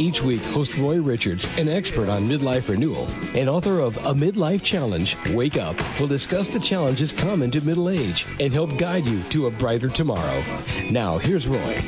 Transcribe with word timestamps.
Each 0.00 0.22
week, 0.22 0.42
host 0.44 0.78
Roy 0.78 0.98
Richards, 0.98 1.46
an 1.58 1.68
expert 1.68 2.08
on 2.08 2.26
midlife 2.26 2.70
renewal 2.70 3.06
and 3.34 3.50
author 3.50 3.80
of 3.80 3.98
A 3.98 4.14
Midlife 4.14 4.62
Challenge, 4.62 5.14
Wake 5.34 5.58
Up, 5.58 5.76
will 6.00 6.06
discuss 6.06 6.48
the 6.48 6.58
challenges 6.58 7.12
common 7.12 7.50
to 7.50 7.60
middle 7.60 7.90
age 7.90 8.24
and 8.40 8.50
help 8.50 8.78
guide 8.78 9.04
you 9.04 9.22
to 9.24 9.46
a 9.46 9.50
brighter 9.50 9.90
tomorrow. 9.90 10.42
Now, 10.90 11.18
here's 11.18 11.46
Roy. 11.46 11.78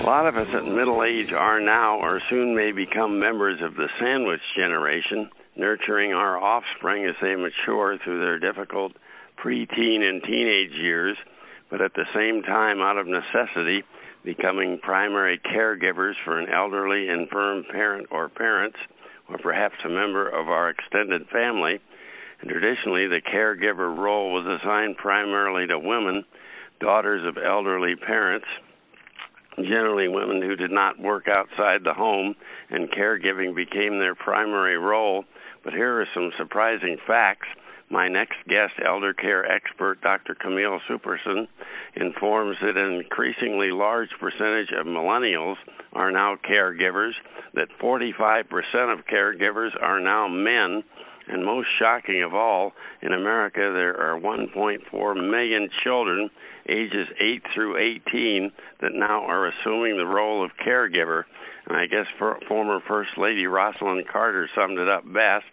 A 0.00 0.02
lot 0.02 0.26
of 0.26 0.38
us 0.38 0.48
at 0.54 0.64
middle 0.64 1.04
age 1.04 1.34
are 1.34 1.60
now 1.60 1.98
or 2.00 2.22
soon 2.30 2.56
may 2.56 2.72
become 2.72 3.18
members 3.18 3.60
of 3.60 3.74
the 3.74 3.90
sandwich 4.00 4.40
generation, 4.56 5.28
nurturing 5.54 6.14
our 6.14 6.38
offspring 6.38 7.04
as 7.04 7.16
they 7.20 7.36
mature 7.36 7.98
through 7.98 8.20
their 8.20 8.38
difficult 8.38 8.92
preteen 9.36 10.00
and 10.00 10.22
teenage 10.22 10.72
years, 10.72 11.18
but 11.68 11.82
at 11.82 11.92
the 11.92 12.06
same 12.14 12.42
time, 12.42 12.80
out 12.80 12.96
of 12.96 13.06
necessity, 13.06 13.84
becoming 14.24 14.78
primary 14.82 15.38
caregivers 15.38 16.14
for 16.24 16.38
an 16.38 16.48
elderly, 16.48 17.08
infirm 17.08 17.64
parent 17.70 18.06
or 18.10 18.28
parents, 18.28 18.76
or 19.28 19.38
perhaps 19.38 19.74
a 19.84 19.88
member 19.88 20.28
of 20.28 20.48
our 20.48 20.70
extended 20.70 21.26
family. 21.28 21.80
And 22.40 22.50
traditionally, 22.50 23.06
the 23.06 23.20
caregiver 23.20 23.96
role 23.96 24.32
was 24.32 24.60
assigned 24.60 24.96
primarily 24.96 25.66
to 25.68 25.78
women, 25.78 26.24
daughters 26.80 27.26
of 27.26 27.42
elderly 27.42 27.94
parents, 27.96 28.46
generally 29.56 30.08
women 30.08 30.42
who 30.42 30.56
did 30.56 30.70
not 30.70 30.98
work 30.98 31.28
outside 31.28 31.84
the 31.84 31.94
home, 31.94 32.34
and 32.70 32.90
caregiving 32.90 33.54
became 33.54 33.98
their 33.98 34.14
primary 34.14 34.76
role. 34.76 35.24
But 35.62 35.74
here 35.74 36.00
are 36.00 36.08
some 36.14 36.32
surprising 36.36 36.96
facts. 37.06 37.46
My 37.92 38.08
next 38.08 38.38
guest, 38.48 38.72
elder 38.82 39.12
care 39.12 39.44
expert 39.44 40.00
Dr. 40.00 40.34
Camille 40.34 40.80
Superson, 40.88 41.46
informs 41.94 42.56
that 42.62 42.78
an 42.78 42.94
increasingly 42.94 43.70
large 43.70 44.08
percentage 44.18 44.70
of 44.74 44.86
millennials 44.86 45.56
are 45.92 46.10
now 46.10 46.36
caregivers, 46.36 47.12
that 47.52 47.68
45% 47.82 48.44
of 48.90 49.04
caregivers 49.04 49.70
are 49.78 50.00
now 50.00 50.26
men, 50.26 50.82
and 51.28 51.44
most 51.44 51.68
shocking 51.78 52.22
of 52.22 52.32
all, 52.32 52.72
in 53.02 53.12
America 53.12 53.60
there 53.60 54.00
are 54.00 54.18
1.4 54.18 55.30
million 55.30 55.68
children 55.84 56.30
ages 56.70 57.08
8 57.20 57.42
through 57.54 57.76
18 58.08 58.52
that 58.80 58.94
now 58.94 59.22
are 59.26 59.48
assuming 59.48 59.98
the 59.98 60.06
role 60.06 60.42
of 60.42 60.50
caregiver. 60.66 61.24
I 61.76 61.86
guess 61.86 62.06
for, 62.18 62.38
former 62.48 62.80
First 62.86 63.10
Lady 63.16 63.44
Rosalynn 63.44 64.06
Carter 64.10 64.48
summed 64.54 64.78
it 64.78 64.88
up 64.88 65.04
best. 65.04 65.46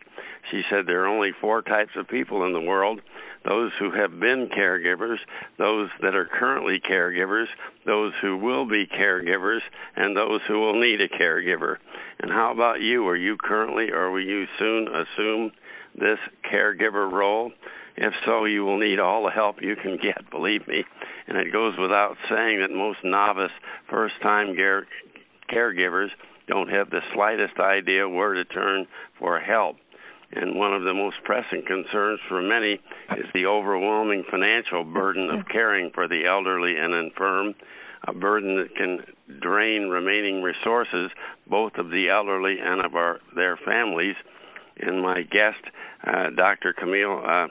She 0.51 0.61
said 0.69 0.85
there 0.85 1.03
are 1.03 1.07
only 1.07 1.31
four 1.39 1.61
types 1.61 1.91
of 1.95 2.07
people 2.07 2.45
in 2.45 2.53
the 2.53 2.61
world 2.61 3.01
those 3.45 3.71
who 3.79 3.91
have 3.91 4.19
been 4.19 4.49
caregivers, 4.55 5.17
those 5.57 5.89
that 6.01 6.13
are 6.13 6.25
currently 6.25 6.79
caregivers, 6.79 7.45
those 7.85 8.11
who 8.21 8.37
will 8.37 8.65
be 8.67 8.85
caregivers, 8.85 9.61
and 9.95 10.15
those 10.15 10.41
who 10.47 10.59
will 10.59 10.79
need 10.79 10.99
a 11.01 11.07
caregiver. 11.07 11.77
And 12.19 12.31
how 12.31 12.51
about 12.51 12.81
you? 12.81 13.07
Are 13.07 13.15
you 13.15 13.37
currently 13.37 13.91
or 13.91 14.11
will 14.11 14.23
you 14.23 14.45
soon 14.57 14.87
assume 14.87 15.51
this 15.95 16.19
caregiver 16.51 17.11
role? 17.11 17.51
If 17.95 18.13
so, 18.25 18.45
you 18.45 18.63
will 18.63 18.77
need 18.77 18.99
all 18.99 19.23
the 19.23 19.31
help 19.31 19.57
you 19.61 19.75
can 19.75 19.97
get, 19.97 20.29
believe 20.31 20.67
me. 20.67 20.83
And 21.27 21.37
it 21.37 21.51
goes 21.51 21.73
without 21.79 22.15
saying 22.29 22.59
that 22.59 22.71
most 22.71 22.99
novice, 23.03 23.51
first 23.89 24.15
time 24.21 24.55
care- 24.55 24.87
caregivers 25.53 26.09
don't 26.47 26.69
have 26.69 26.89
the 26.89 27.01
slightest 27.13 27.59
idea 27.59 28.07
where 28.07 28.33
to 28.33 28.45
turn 28.45 28.87
for 29.19 29.39
help. 29.39 29.77
And 30.31 30.55
one 30.55 30.73
of 30.73 30.83
the 30.83 30.93
most 30.93 31.17
pressing 31.23 31.63
concerns 31.65 32.19
for 32.27 32.41
many 32.41 32.73
is 33.17 33.25
the 33.33 33.47
overwhelming 33.47 34.23
financial 34.29 34.83
burden 34.83 35.29
of 35.29 35.47
caring 35.47 35.91
for 35.91 36.07
the 36.07 36.25
elderly 36.25 36.75
and 36.77 36.93
infirm, 36.93 37.55
a 38.07 38.13
burden 38.13 38.57
that 38.57 38.75
can 38.75 38.99
drain 39.39 39.89
remaining 39.89 40.43
resources, 40.43 41.09
both 41.47 41.73
of 41.77 41.89
the 41.89 42.09
elderly 42.09 42.57
and 42.59 42.85
of 42.85 42.95
our, 42.95 43.19
their 43.35 43.57
families. 43.57 44.15
And 44.77 45.01
my 45.01 45.23
guest, 45.23 45.63
uh, 46.05 46.29
Dr. 46.35 46.73
Camille 46.73 47.23
uh, 47.25 47.47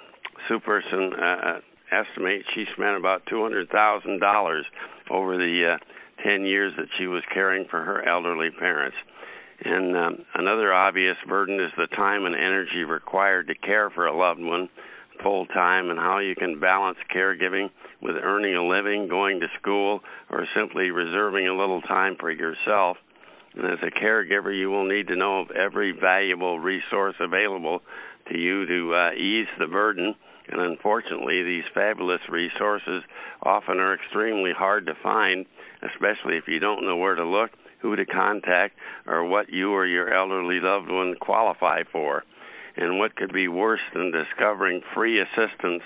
Superson, 0.49 1.13
uh, 1.21 1.61
estimates 1.91 2.47
she 2.55 2.65
spent 2.75 2.97
about 2.97 3.27
$200,000 3.27 4.63
over 5.11 5.37
the 5.37 5.75
uh, 5.75 5.85
10 6.25 6.45
years 6.45 6.73
that 6.77 6.89
she 6.99 7.07
was 7.07 7.23
caring 7.33 7.67
for 7.71 7.83
her 7.83 8.07
elderly 8.07 8.51
parents. 8.51 8.97
And 9.65 9.97
um, 9.97 10.19
another 10.35 10.73
obvious 10.73 11.17
burden 11.29 11.61
is 11.61 11.73
the 11.77 11.89
time 11.97 12.27
and 12.27 12.35
energy 12.35 12.85
required 12.85 13.49
to 13.49 13.55
care 13.55 13.91
for 13.91 14.07
a 14.07 14.17
loved 14.17 14.41
one 14.41 14.69
full 15.23 15.47
time 15.47 15.91
and 15.91 15.99
how 15.99 16.19
you 16.19 16.35
can 16.37 16.61
balance 16.61 16.99
caregiving 17.15 17.71
with 18.01 18.15
earning 18.23 18.55
a 18.55 18.65
living, 18.65 19.09
going 19.09 19.41
to 19.41 19.47
school, 19.61 20.01
or 20.31 20.47
simply 20.55 20.91
reserving 20.91 21.49
a 21.49 21.57
little 21.57 21.83
time 21.83 22.17
for 22.19 22.31
yourself. 22.31 22.97
And 23.55 23.67
as 23.67 23.79
a 23.83 23.91
caregiver, 23.91 24.57
you 24.57 24.71
will 24.71 24.87
need 24.87 25.09
to 25.09 25.17
know 25.17 25.41
of 25.41 25.51
every 25.51 25.93
valuable 25.93 26.61
resource 26.61 27.17
available 27.19 27.81
to 28.31 28.39
you 28.39 28.67
to 28.67 28.95
uh, 28.95 29.13
ease 29.15 29.49
the 29.59 29.67
burden. 29.67 30.15
And 30.49 30.61
unfortunately, 30.61 31.43
these 31.43 31.65
fabulous 31.75 32.21
resources 32.29 33.03
often 33.43 33.79
are 33.79 33.95
extremely 33.95 34.53
hard 34.57 34.87
to 34.87 34.95
find, 35.03 35.45
especially 35.83 36.37
if 36.37 36.49
you 36.49 36.59
don't 36.59 36.85
know 36.85 36.97
where 36.97 37.15
to 37.15 37.25
look 37.25 37.51
who 37.81 37.97
to 37.97 38.07
contact 38.07 38.75
or 39.07 39.25
what 39.25 39.51
you 39.51 39.73
or 39.73 39.87
your 39.87 40.13
elderly 40.13 40.61
loved 40.61 40.91
one 40.91 41.15
qualify 41.21 41.83
for. 41.91 42.25
And 42.77 42.99
what 42.99 43.17
could 43.17 43.33
be 43.33 43.49
worse 43.49 43.81
than 43.95 44.13
discovering 44.13 44.83
free 44.95 45.21
assistance 45.21 45.83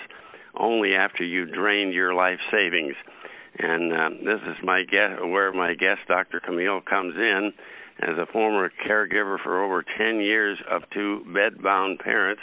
only 0.55 0.93
after 0.93 1.23
you 1.23 1.45
drained 1.45 1.93
your 1.93 2.13
life 2.13 2.39
savings? 2.51 2.95
And 3.57 3.93
um, 3.93 4.17
this 4.25 4.41
is 4.47 4.63
my 4.63 4.83
where 5.21 5.53
my 5.53 5.73
guest, 5.73 6.01
Dr. 6.07 6.39
Camille, 6.39 6.81
comes 6.81 7.15
in 7.15 7.53
as 7.99 8.17
a 8.17 8.31
former 8.31 8.71
caregiver 8.87 9.37
for 9.41 9.63
over 9.63 9.83
10 9.97 10.19
years 10.19 10.57
of 10.69 10.83
two 10.91 11.23
bedbound 11.27 11.99
parents. 11.99 12.41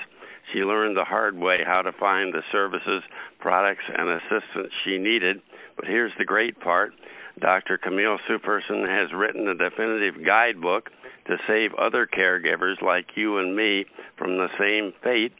She 0.53 0.60
learned 0.60 0.97
the 0.97 1.05
hard 1.05 1.37
way 1.37 1.59
how 1.65 1.83
to 1.83 1.93
find 1.93 2.33
the 2.33 2.43
services, 2.50 3.03
products, 3.41 3.84
and 3.89 4.09
assistance 4.09 4.72
she 4.84 4.99
needed. 4.99 5.43
But 5.77 5.87
here's 5.87 6.12
the 6.19 6.25
great 6.25 6.59
part 6.60 6.93
Dr. 7.38 7.78
Camille 7.78 8.18
Superson 8.28 8.88
has 8.88 9.12
written 9.12 9.48
a 9.48 9.54
definitive 9.54 10.24
guidebook 10.24 10.91
to 11.26 11.36
save 11.46 11.74
other 11.74 12.06
caregivers 12.06 12.82
like 12.82 13.06
you 13.14 13.38
and 13.38 13.54
me 13.54 13.84
from 14.16 14.36
the 14.36 14.48
same 14.58 14.92
fate. 15.02 15.32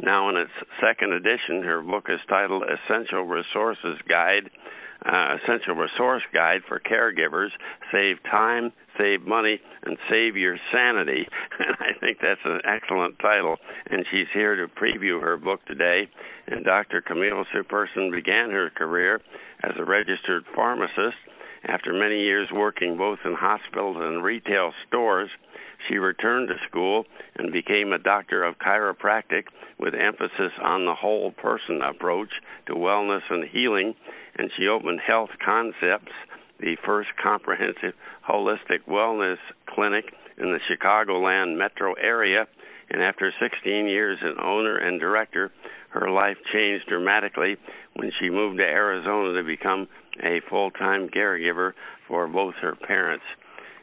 Now, 0.00 0.28
in 0.28 0.36
its 0.36 0.50
second 0.80 1.12
edition, 1.12 1.62
her 1.62 1.80
book 1.82 2.06
is 2.08 2.20
titled 2.28 2.64
Essential 2.64 3.22
Resources 3.24 3.98
Guide, 4.08 4.50
uh, 5.04 5.36
Essential 5.42 5.74
Resource 5.74 6.22
Guide 6.34 6.60
for 6.68 6.80
Caregivers. 6.80 7.48
Save 7.92 8.22
time, 8.30 8.72
save 8.98 9.22
money, 9.22 9.58
and 9.84 9.96
save 10.10 10.36
your 10.36 10.58
sanity. 10.72 11.26
And 11.58 11.74
I 11.80 11.98
think 11.98 12.18
that's 12.20 12.40
an 12.44 12.60
excellent 12.64 13.18
title. 13.18 13.56
And 13.90 14.04
she's 14.10 14.26
here 14.34 14.56
to 14.56 14.68
preview 14.68 15.22
her 15.22 15.38
book 15.38 15.64
today. 15.64 16.08
And 16.46 16.64
Dr. 16.64 17.00
Camille 17.00 17.44
Superson 17.54 18.12
began 18.12 18.50
her 18.50 18.68
career 18.68 19.22
as 19.62 19.72
a 19.78 19.84
registered 19.84 20.44
pharmacist 20.54 21.16
after 21.66 21.92
many 21.92 22.20
years 22.20 22.48
working 22.52 22.96
both 22.96 23.18
in 23.24 23.34
hospitals 23.34 23.96
and 23.98 24.22
retail 24.22 24.72
stores, 24.86 25.30
she 25.88 25.98
returned 25.98 26.48
to 26.48 26.54
school 26.68 27.04
and 27.36 27.52
became 27.52 27.92
a 27.92 27.98
doctor 27.98 28.42
of 28.44 28.58
chiropractic 28.58 29.44
with 29.78 29.94
emphasis 29.94 30.52
on 30.62 30.86
the 30.86 30.94
whole 30.94 31.32
person 31.32 31.82
approach 31.82 32.30
to 32.66 32.74
wellness 32.74 33.22
and 33.30 33.44
healing. 33.48 33.94
And 34.36 34.50
she 34.56 34.68
opened 34.68 35.00
Health 35.00 35.30
Concepts, 35.44 36.12
the 36.60 36.76
first 36.84 37.10
comprehensive 37.22 37.94
holistic 38.28 38.86
wellness 38.88 39.38
clinic 39.66 40.12
in 40.38 40.52
the 40.52 40.60
Chicagoland 40.70 41.56
metro 41.56 41.94
area. 41.94 42.46
And 42.90 43.02
after 43.02 43.32
16 43.40 43.86
years 43.86 44.18
as 44.22 44.36
owner 44.40 44.76
and 44.76 45.00
director, 45.00 45.50
her 45.90 46.10
life 46.10 46.36
changed 46.52 46.86
dramatically 46.88 47.56
when 47.94 48.12
she 48.20 48.30
moved 48.30 48.58
to 48.58 48.64
Arizona 48.64 49.34
to 49.40 49.44
become 49.44 49.88
a 50.22 50.40
full 50.48 50.70
time 50.70 51.08
caregiver 51.08 51.72
for 52.08 52.26
both 52.26 52.54
her 52.60 52.74
parents. 52.74 53.24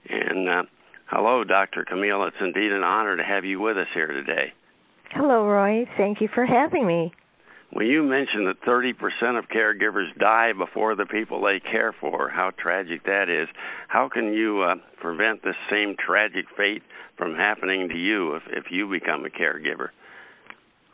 And 0.10 0.50
uh, 0.50 0.64
hello, 1.08 1.44
Dr. 1.44 1.86
Camille. 1.86 2.26
It's 2.26 2.38
indeed 2.42 2.72
an 2.72 2.84
honor 2.84 3.18
to 3.18 3.24
have 3.24 3.46
you 3.46 3.60
with 3.60 3.78
us 3.78 3.88
here 3.94 4.08
today. 4.08 4.54
Hello, 5.12 5.46
Roy. 5.46 5.86
Thank 5.98 6.22
you 6.22 6.30
for 6.34 6.46
having 6.46 6.88
me. 6.88 7.14
Well, 7.74 7.86
you 7.86 8.04
mentioned 8.04 8.48
that 8.48 8.62
30% 8.62 8.94
of 9.38 9.46
caregivers 9.46 10.16
die 10.20 10.54
before 10.54 10.96
the 10.96 11.08
people 11.08 11.42
they 11.42 11.60
care 11.60 11.94
for. 12.00 12.30
How 12.30 12.52
tragic 12.58 13.04
that 13.06 13.30
is. 13.30 13.48
How 13.88 14.10
can 14.10 14.34
you 14.34 14.62
uh, 14.62 14.76
prevent 15.02 15.44
this 15.44 15.56
same 15.72 15.96
tragic 15.98 16.46
fate 16.56 16.84
from 17.18 17.36
happening 17.36 17.90
to 17.90 17.98
you 17.98 18.36
if, 18.36 18.44
if 18.50 18.66
you 18.70 18.88
become 18.90 19.26
a 19.26 19.30
caregiver? 19.30 19.90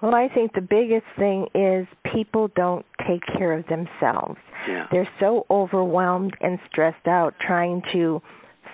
Well, 0.01 0.15
I 0.15 0.29
think 0.33 0.53
the 0.53 0.61
biggest 0.61 1.05
thing 1.17 1.47
is 1.53 1.85
people 2.13 2.49
don't 2.55 2.85
take 3.05 3.23
care 3.37 3.51
of 3.51 3.65
themselves. 3.67 4.37
Yeah. 4.67 4.87
They're 4.91 5.09
so 5.19 5.45
overwhelmed 5.49 6.33
and 6.41 6.59
stressed 6.71 7.07
out 7.07 7.33
trying 7.45 7.81
to 7.93 8.21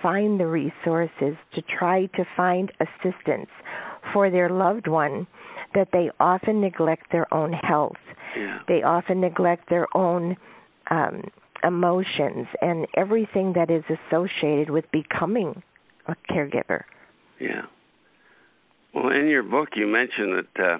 find 0.02 0.38
the 0.38 0.46
resources 0.46 1.36
to 1.54 1.62
try 1.78 2.06
to 2.06 2.24
find 2.36 2.72
assistance 2.80 3.48
for 4.12 4.30
their 4.30 4.48
loved 4.48 4.86
one 4.86 5.26
that 5.74 5.88
they 5.92 6.10
often 6.20 6.60
neglect 6.60 7.10
their 7.12 7.32
own 7.32 7.52
health. 7.52 7.96
Yeah. 8.36 8.58
They 8.68 8.82
often 8.82 9.20
neglect 9.20 9.68
their 9.68 9.86
own 9.96 10.36
um, 10.90 11.22
emotions 11.64 12.46
and 12.60 12.86
everything 12.96 13.54
that 13.54 13.70
is 13.70 13.84
associated 13.88 14.70
with 14.70 14.84
becoming 14.92 15.62
a 16.06 16.14
caregiver. 16.30 16.82
Yeah. 17.40 17.62
Well, 18.94 19.10
in 19.10 19.26
your 19.26 19.42
book, 19.42 19.70
you 19.76 19.86
mentioned 19.86 20.46
that 20.56 20.64
uh, 20.64 20.78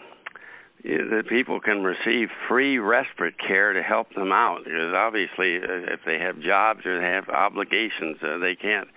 that 0.85 1.25
people 1.29 1.61
can 1.61 1.83
receive 1.83 2.29
free 2.49 2.79
respite 2.79 3.35
care 3.39 3.73
to 3.73 3.83
help 3.83 4.15
them 4.15 4.33
out 4.33 4.65
because 4.65 4.95
obviously, 4.95 5.57
uh, 5.57 5.93
if 5.93 6.01
they 6.07 6.19
have 6.19 6.41
jobs 6.41 6.87
or 6.87 7.01
they 7.01 7.07
have 7.07 7.29
obligations, 7.29 8.17
uh, 8.23 8.39
they 8.39 8.55
can't 8.55 8.89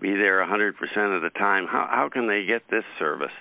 be 0.00 0.14
there 0.14 0.44
100% 0.44 0.72
of 1.16 1.22
the 1.22 1.30
time. 1.38 1.66
How 1.66 1.88
how 1.90 2.08
can 2.12 2.28
they 2.28 2.44
get 2.44 2.62
this 2.70 2.84
service? 2.98 3.32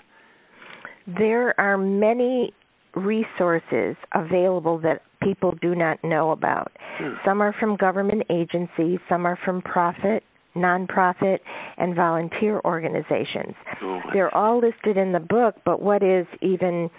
There 1.08 1.60
are 1.60 1.78
many 1.78 2.54
resources 2.96 3.96
available 4.14 4.80
that 4.80 5.02
people 5.22 5.54
do 5.62 5.76
not 5.76 6.04
know 6.04 6.32
about. 6.32 6.72
Hmm. 6.98 7.14
Some 7.26 7.42
are 7.42 7.54
from 7.60 7.76
government 7.78 8.24
agencies, 8.30 9.00
some 9.08 9.26
are 9.26 9.38
from 9.46 9.62
profit, 9.62 10.24
nonprofit, 10.56 11.40
and 11.78 11.96
volunteer 11.96 12.60
organizations. 12.66 13.56
Oh, 13.82 14.02
They're 14.14 14.36
all 14.36 14.60
listed 14.60 14.98
in 14.98 15.12
the 15.12 15.20
book, 15.20 15.56
but 15.66 15.82
what 15.82 16.04
is 16.04 16.26
even 16.42 16.90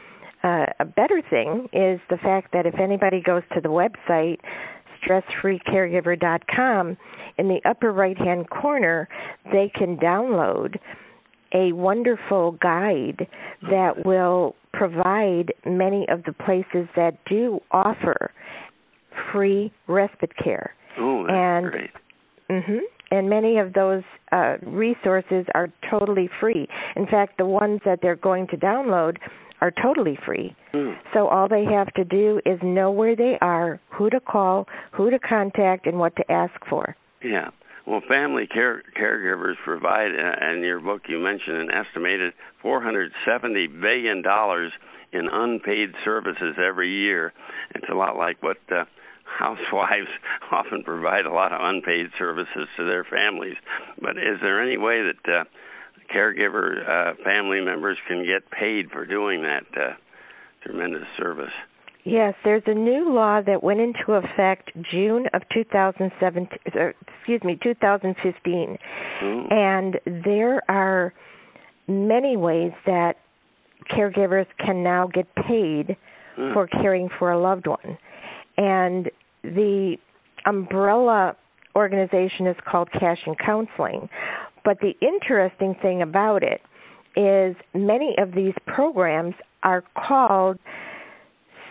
uh, 0.48 0.66
a 0.80 0.84
better 0.84 1.20
thing 1.28 1.68
is 1.72 2.00
the 2.10 2.16
fact 2.22 2.52
that 2.52 2.64
if 2.66 2.74
anybody 2.78 3.20
goes 3.24 3.42
to 3.54 3.60
the 3.60 3.68
website 3.68 4.38
stressfreecaregiver.com 5.06 6.96
in 7.38 7.48
the 7.48 7.60
upper 7.68 7.92
right 7.92 8.18
hand 8.18 8.48
corner 8.50 9.08
they 9.52 9.70
can 9.74 9.96
download 9.96 10.76
a 11.54 11.72
wonderful 11.72 12.52
guide 12.60 13.26
that 13.70 14.04
will 14.04 14.54
provide 14.72 15.52
many 15.66 16.06
of 16.10 16.22
the 16.24 16.32
places 16.32 16.88
that 16.94 17.16
do 17.28 17.60
offer 17.70 18.30
free 19.32 19.72
respite 19.86 20.32
care. 20.42 20.74
oh, 20.98 21.24
that's 21.26 21.36
and 21.36 21.70
great. 21.72 21.90
Mhm. 22.50 22.80
And 23.10 23.28
many 23.28 23.58
of 23.58 23.72
those 23.72 24.02
uh, 24.32 24.56
resources 24.62 25.46
are 25.54 25.68
totally 25.90 26.28
free. 26.40 26.68
In 26.96 27.06
fact, 27.06 27.38
the 27.38 27.46
ones 27.46 27.80
that 27.84 28.00
they're 28.02 28.16
going 28.16 28.46
to 28.48 28.56
download 28.56 29.16
are 29.60 29.72
totally 29.82 30.18
free. 30.24 30.54
Hmm. 30.72 30.90
So 31.14 31.28
all 31.28 31.48
they 31.48 31.64
have 31.64 31.92
to 31.94 32.04
do 32.04 32.40
is 32.46 32.58
know 32.62 32.90
where 32.90 33.16
they 33.16 33.38
are, 33.40 33.80
who 33.90 34.10
to 34.10 34.20
call, 34.20 34.66
who 34.92 35.10
to 35.10 35.18
contact, 35.18 35.86
and 35.86 35.98
what 35.98 36.14
to 36.16 36.30
ask 36.30 36.54
for. 36.68 36.96
Yeah. 37.22 37.50
Well, 37.86 38.02
family 38.06 38.46
care 38.46 38.82
caregivers 39.00 39.54
provide, 39.64 40.10
uh, 40.10 40.52
in 40.52 40.62
your 40.62 40.78
book, 40.78 41.02
you 41.08 41.18
mentioned 41.18 41.56
an 41.56 41.70
estimated 41.70 42.34
470 42.60 43.66
billion 43.68 44.20
dollars 44.22 44.72
in 45.12 45.26
unpaid 45.32 45.94
services 46.04 46.56
every 46.58 46.90
year. 46.90 47.32
It's 47.74 47.86
a 47.90 47.94
lot 47.94 48.16
like 48.16 48.42
what 48.42 48.58
uh, 48.70 48.84
housewives 49.38 50.08
often 50.52 50.82
provide 50.82 51.26
a 51.26 51.32
lot 51.32 51.52
of 51.52 51.60
unpaid 51.60 52.06
services 52.18 52.68
to 52.76 52.84
their 52.84 53.04
families. 53.04 53.56
But 54.00 54.16
is 54.16 54.38
there 54.40 54.62
any 54.62 54.76
way 54.76 55.02
that 55.02 55.32
uh, 55.32 55.44
caregiver 56.14 56.88
uh, 56.88 57.14
family 57.24 57.60
members 57.60 57.98
can 58.06 58.24
get 58.24 58.50
paid 58.50 58.90
for 58.90 59.06
doing 59.06 59.42
that 59.42 59.64
uh, 59.76 59.94
tremendous 60.62 61.04
service? 61.18 61.52
Yes, 62.04 62.34
there's 62.42 62.62
a 62.66 62.74
new 62.74 63.12
law 63.12 63.42
that 63.42 63.62
went 63.62 63.80
into 63.80 64.12
effect 64.12 64.70
June 64.90 65.26
of 65.34 65.42
2017, 65.52 66.58
or, 66.74 66.94
excuse 67.18 67.42
me, 67.44 67.58
2015. 67.62 68.78
Mm. 69.22 69.52
And 69.52 70.00
there 70.24 70.62
are 70.70 71.12
many 71.86 72.36
ways 72.36 72.72
that 72.86 73.16
caregivers 73.90 74.46
can 74.58 74.82
now 74.82 75.08
get 75.12 75.26
paid 75.34 75.96
Mm. 76.38 76.52
for 76.54 76.68
caring 76.68 77.08
for 77.18 77.32
a 77.32 77.38
loved 77.38 77.66
one. 77.66 77.98
And 78.56 79.10
the 79.54 79.96
umbrella 80.46 81.36
organization 81.76 82.46
is 82.46 82.56
called 82.70 82.90
Cash 82.92 83.18
and 83.26 83.36
Counseling. 83.38 84.08
But 84.64 84.78
the 84.80 84.92
interesting 85.00 85.74
thing 85.80 86.02
about 86.02 86.42
it 86.42 86.60
is 87.16 87.56
many 87.74 88.14
of 88.18 88.32
these 88.32 88.54
programs 88.66 89.34
are 89.62 89.82
called 90.08 90.58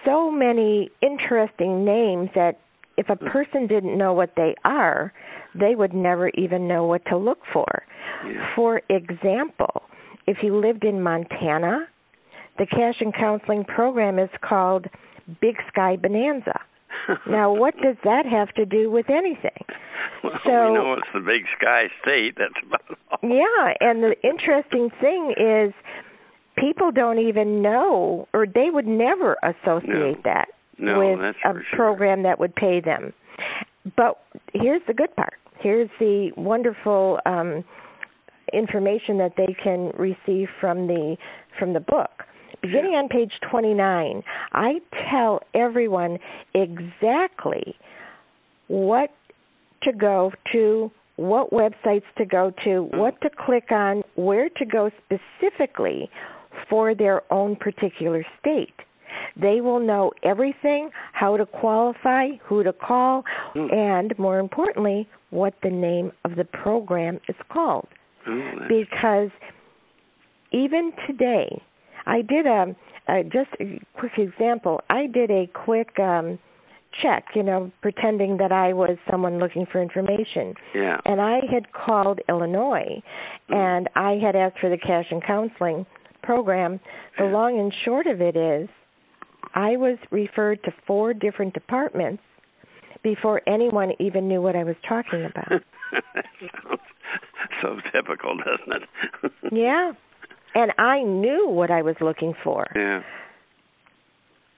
so 0.06 0.32
many 0.32 0.90
interesting 1.02 1.86
names 1.86 2.30
that 2.36 2.60
if 2.98 3.10
a 3.10 3.16
person 3.16 3.68
didn't 3.68 3.98
know 3.98 4.14
what 4.14 4.32
they 4.36 4.56
are, 4.64 5.14
they 5.54 5.76
would 5.76 5.94
never 5.94 6.30
even 6.30 6.68
know 6.68 6.86
what 6.86 7.04
to 7.06 7.18
look 7.18 7.40
for. 7.54 7.84
Yeah. 8.26 8.56
For 8.56 8.82
example, 8.90 9.84
if 10.26 10.38
you 10.42 10.56
lived 10.56 10.84
in 10.84 11.02
Montana, 11.02 11.88
the 12.58 12.66
cash 12.66 12.96
and 13.00 13.14
counseling 13.14 13.64
program 13.64 14.18
is 14.18 14.30
called 14.42 14.88
Big 15.42 15.56
Sky 15.68 15.96
Bonanza. 15.96 16.60
Now, 17.30 17.54
what 17.54 17.76
does 17.78 17.96
that 18.04 18.26
have 18.26 18.54
to 18.56 18.66
do 18.66 18.90
with 18.92 19.10
anything? 19.10 19.52
well, 20.24 20.34
so- 20.46 20.68
we 20.70 20.74
know 20.74 20.94
it's 20.94 21.08
the 21.14 21.20
Big 21.20 21.44
Sky 21.60 21.86
State. 22.02 22.36
That's 22.38 22.54
about 22.66 22.82
all. 23.12 23.20
Yeah, 23.30 23.74
and 23.80 24.04
the 24.04 24.16
interesting 24.24 24.90
thing 25.02 25.34
is 25.38 25.74
people 26.58 26.92
don't 26.92 27.20
even 27.20 27.62
know 27.62 28.28
or 28.34 28.46
they 28.46 28.70
would 28.72 28.88
never 28.88 29.38
associate 29.44 30.18
No. 30.18 30.22
that 30.24 30.48
No, 30.78 31.00
with 31.00 31.20
a 31.20 31.34
sure. 31.42 31.64
program 31.74 32.24
that 32.24 32.40
would 32.40 32.56
pay 32.56 32.82
them. 32.82 33.14
But 33.96 34.20
here's 34.54 34.82
the 34.88 34.94
good 34.94 35.16
part. 35.16 35.34
Here's 35.60 35.90
the 36.00 36.32
wonderful 36.36 37.20
um 37.26 37.64
information 38.54 39.18
that 39.18 39.34
they 39.38 39.56
can 39.64 39.92
receive 39.98 40.48
from 40.62 40.88
the 40.88 41.18
from 41.60 41.74
the 41.74 41.80
book. 41.80 42.24
Beginning 42.62 42.94
on 42.94 43.08
page 43.08 43.32
29, 43.50 44.24
I 44.54 44.80
tell 45.10 45.42
everyone 45.54 46.18
exactly 46.54 47.76
what 48.68 49.12
to 49.84 49.94
go 49.94 50.32
to, 50.52 50.92
what 51.18 51.52
websites 51.52 52.04
to 52.18 52.26
go 52.26 52.52
to, 52.64 52.90
what 52.94 53.20
to 53.22 53.30
click 53.46 53.72
on, 53.72 54.04
where 54.16 54.50
to 54.50 54.66
go 54.66 54.90
specifically 55.06 56.10
for 56.70 56.96
their 56.96 57.22
own 57.32 57.56
particular 57.56 58.26
state. 58.40 58.74
They 59.40 59.62
will 59.62 59.80
know 59.80 60.12
everything, 60.24 60.90
how 61.14 61.38
to 61.38 61.46
qualify, 61.46 62.30
who 62.44 62.64
to 62.64 62.74
call, 62.74 63.24
Hmm. 63.54 63.72
and 63.72 64.20
more 64.20 64.40
importantly, 64.40 65.08
what 65.30 65.54
the 65.62 65.70
name 65.70 66.12
of 66.26 66.36
the 66.36 66.46
program 66.46 67.20
is 67.30 67.36
called. 67.50 67.88
Oh, 68.26 68.66
Because 68.68 69.30
even 70.52 70.92
today, 71.06 71.62
I 72.08 72.22
did 72.22 72.48
a, 72.48 72.76
a 73.08 73.24
just 73.24 73.50
a 73.60 73.80
quick 74.00 74.14
example. 74.18 74.82
I 74.90 75.08
did 75.08 75.30
a 75.30 75.48
quick 75.54 76.00
um 76.00 76.40
check, 77.04 77.26
you 77.36 77.44
know, 77.44 77.72
pretending 77.82 78.38
that 78.38 78.52
I 78.52 78.74
was 78.74 78.98
someone 79.12 79.38
looking 79.40 79.68
for 79.72 79.82
information. 79.82 80.56
yeah. 80.74 80.98
And 81.06 81.22
I 81.22 81.42
had 81.52 81.72
called 81.72 82.20
Illinois 82.28 83.04
hmm. 83.48 83.54
and 83.54 83.90
I 83.96 84.18
had 84.24 84.36
asked 84.36 84.60
for 84.60 84.70
the 84.70 84.78
cash 84.78 85.06
and 85.12 85.24
counseling 85.24 85.86
program. 86.24 86.80
The 87.20 87.26
long 87.26 87.60
and 87.60 87.74
short 87.86 88.08
of 88.08 88.22
it 88.22 88.36
is 88.36 88.68
I 89.54 89.78
was 89.78 89.98
referred 90.12 90.64
to 90.64 90.72
four 90.86 91.14
different 91.14 91.54
departments 91.54 92.24
before 93.04 93.42
anyone 93.48 93.92
even 94.00 94.28
knew 94.28 94.42
what 94.42 94.56
I 94.56 94.64
was 94.64 94.76
talking 94.88 95.26
about. 95.26 95.62
so 97.62 97.78
typical, 97.94 98.38
doesn't 98.38 98.84
it? 99.24 99.32
yeah. 99.52 99.92
And 100.58 100.72
I 100.80 101.04
knew 101.04 101.48
what 101.48 101.70
I 101.70 101.84
was 101.84 101.96
looking 102.02 102.34
for. 102.44 102.66
Yeah. 102.76 103.04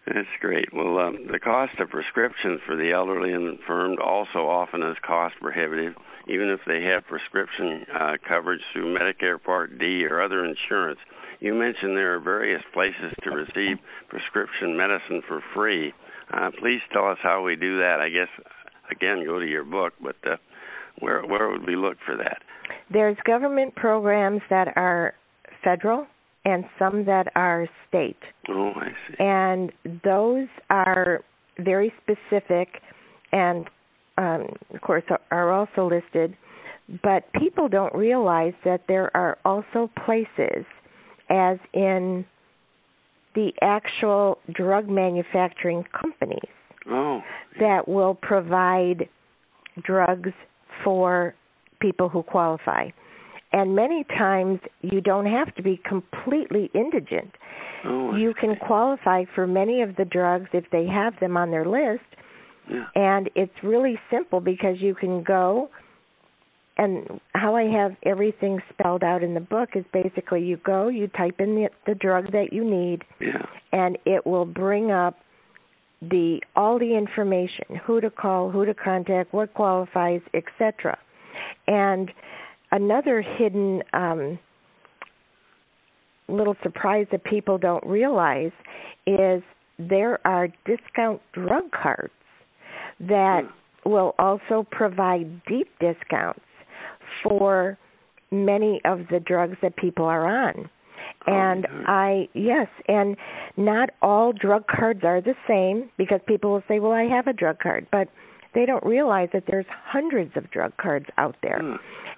That's 0.07 0.29
great. 0.39 0.73
Well, 0.73 0.97
um, 0.97 1.27
the 1.29 1.39
cost 1.39 1.77
of 1.77 1.89
prescriptions 1.89 2.61
for 2.65 2.77
the 2.77 2.93
elderly 2.93 3.33
and 3.33 3.59
infirmed 3.59 3.99
also 3.99 4.47
often 4.47 4.81
is 4.81 4.95
cost 5.05 5.35
prohibitive, 5.41 5.95
even 6.29 6.47
if 6.47 6.61
they 6.65 6.83
have 6.83 7.05
prescription 7.05 7.85
uh, 7.93 8.13
coverage 8.25 8.61
through 8.71 8.97
Medicare 8.97 9.43
Part 9.43 9.77
D 9.77 10.05
or 10.05 10.21
other 10.21 10.45
insurance. 10.45 10.99
You 11.41 11.53
mentioned 11.53 11.97
there 11.97 12.15
are 12.15 12.19
various 12.21 12.63
places 12.73 13.13
to 13.23 13.31
receive 13.31 13.77
prescription 14.07 14.77
medicine 14.77 15.21
for 15.27 15.43
free. 15.53 15.93
Uh, 16.31 16.49
please 16.57 16.79
tell 16.93 17.07
us 17.07 17.17
how 17.21 17.43
we 17.43 17.57
do 17.57 17.77
that. 17.79 17.99
I 17.99 18.07
guess 18.07 18.29
again, 18.89 19.25
go 19.25 19.37
to 19.37 19.45
your 19.45 19.65
book, 19.65 19.93
but 20.01 20.15
uh, 20.25 20.37
where 20.99 21.25
where 21.25 21.49
would 21.49 21.67
we 21.67 21.75
look 21.75 21.97
for 22.05 22.15
that? 22.15 22.41
There's 22.89 23.17
government 23.25 23.75
programs 23.75 24.41
that 24.49 24.73
are 24.77 25.13
federal 25.63 26.05
and 26.45 26.63
some 26.77 27.05
that 27.05 27.27
are 27.35 27.67
state. 27.87 28.17
Oh, 28.49 28.71
I 28.75 28.87
see. 29.07 29.15
and 29.19 29.71
those 30.03 30.47
are 30.69 31.21
very 31.59 31.93
specific 32.01 32.81
and 33.31 33.69
um, 34.17 34.47
of 34.73 34.81
course 34.81 35.03
are 35.31 35.51
also 35.51 35.87
listed 35.89 36.35
but 37.03 37.31
people 37.33 37.67
don't 37.67 37.93
realize 37.93 38.53
that 38.65 38.81
there 38.87 39.15
are 39.15 39.37
also 39.45 39.91
places 40.05 40.65
as 41.29 41.57
in 41.73 42.25
the 43.35 43.51
actual 43.61 44.39
drug 44.53 44.87
manufacturing 44.89 45.83
companies 45.99 46.39
Oh, 46.89 47.21
that 47.59 47.87
will 47.87 48.15
provide 48.15 49.07
drugs 49.83 50.31
for 50.83 51.35
people 51.79 52.09
who 52.09 52.23
qualify. 52.23 52.89
And 53.51 53.75
many 53.75 54.03
times 54.17 54.59
you 54.81 55.01
don't 55.01 55.25
have 55.25 55.53
to 55.55 55.63
be 55.63 55.81
completely 55.87 56.69
indigent. 56.73 57.31
oh, 57.85 58.15
You 58.15 58.33
can 58.39 58.55
qualify 58.55 59.25
for 59.33 59.47
many 59.47 59.81
of 59.81 59.95
the 59.95 60.05
drugs 60.05 60.49
if 60.53 60.65
they 60.71 60.85
have 60.85 61.13
them 61.19 61.35
on 61.35 61.49
their 61.49 61.65
list. 61.65 62.03
Yeah. 62.69 62.85
And 62.95 63.29
it's 63.35 63.51
really 63.63 63.97
simple 64.11 64.39
because 64.39 64.75
you 64.79 64.93
can 64.93 65.23
go 65.23 65.69
and 66.77 67.19
how 67.33 67.55
I 67.55 67.63
have 67.63 67.91
everything 68.05 68.59
spelled 68.71 69.03
out 69.03 69.21
in 69.21 69.33
the 69.33 69.41
book 69.41 69.69
is 69.75 69.83
basically 69.91 70.41
you 70.43 70.57
go, 70.57 70.87
you 70.87 71.07
type 71.09 71.35
in 71.39 71.55
the, 71.55 71.69
the 71.85 71.95
drug 71.95 72.31
that 72.31 72.53
you 72.53 72.63
need, 72.63 73.03
Yeah. 73.19 73.45
and 73.73 73.97
it 74.05 74.25
will 74.25 74.45
bring 74.45 74.89
up 74.91 75.17
the 76.01 76.39
all 76.55 76.79
the 76.79 76.95
information 76.95 77.75
who 77.85 77.99
to 77.99 78.09
call 78.09 78.49
who 78.49 78.65
to 78.65 78.73
contact 78.73 79.33
what 79.33 79.53
qualifies 79.53 80.21
etc 80.33 80.97
and 81.67 82.09
another 82.71 83.21
hidden 83.21 83.81
um 83.93 84.39
little 86.27 86.55
surprise 86.61 87.07
that 87.11 87.23
people 87.23 87.57
don't 87.57 87.83
realize 87.85 88.51
is 89.07 89.41
there 89.79 90.19
are 90.27 90.47
discount 90.65 91.19
drug 91.33 91.63
cards 91.71 92.13
that 92.99 93.41
will 93.85 94.13
also 94.19 94.67
provide 94.71 95.41
deep 95.47 95.67
discounts 95.79 96.41
for 97.23 97.77
many 98.29 98.79
of 98.85 98.99
the 99.09 99.19
drugs 99.21 99.57
that 99.61 99.75
people 99.77 100.05
are 100.05 100.27
on 100.27 100.69
Oh, 101.27 101.33
and. 101.33 101.67
I 101.87 102.29
yes, 102.33 102.67
and 102.87 103.15
not 103.57 103.89
all 104.01 104.31
drug 104.31 104.65
cards 104.67 105.01
are 105.03 105.21
the 105.21 105.35
same 105.47 105.89
because 105.97 106.19
people 106.27 106.51
will 106.51 106.63
say, 106.67 106.79
"Well, 106.79 106.91
I 106.91 107.03
have 107.03 107.27
a 107.27 107.33
drug 107.33 107.59
card," 107.59 107.87
but 107.91 108.07
they 108.53 108.65
don't 108.65 108.83
realize 108.85 109.29
that 109.33 109.43
there's 109.47 109.65
hundreds 109.69 110.35
of 110.35 110.49
drug 110.51 110.75
cards 110.77 111.05
out 111.17 111.35
there. 111.41 111.59
Hmm. 111.59 111.75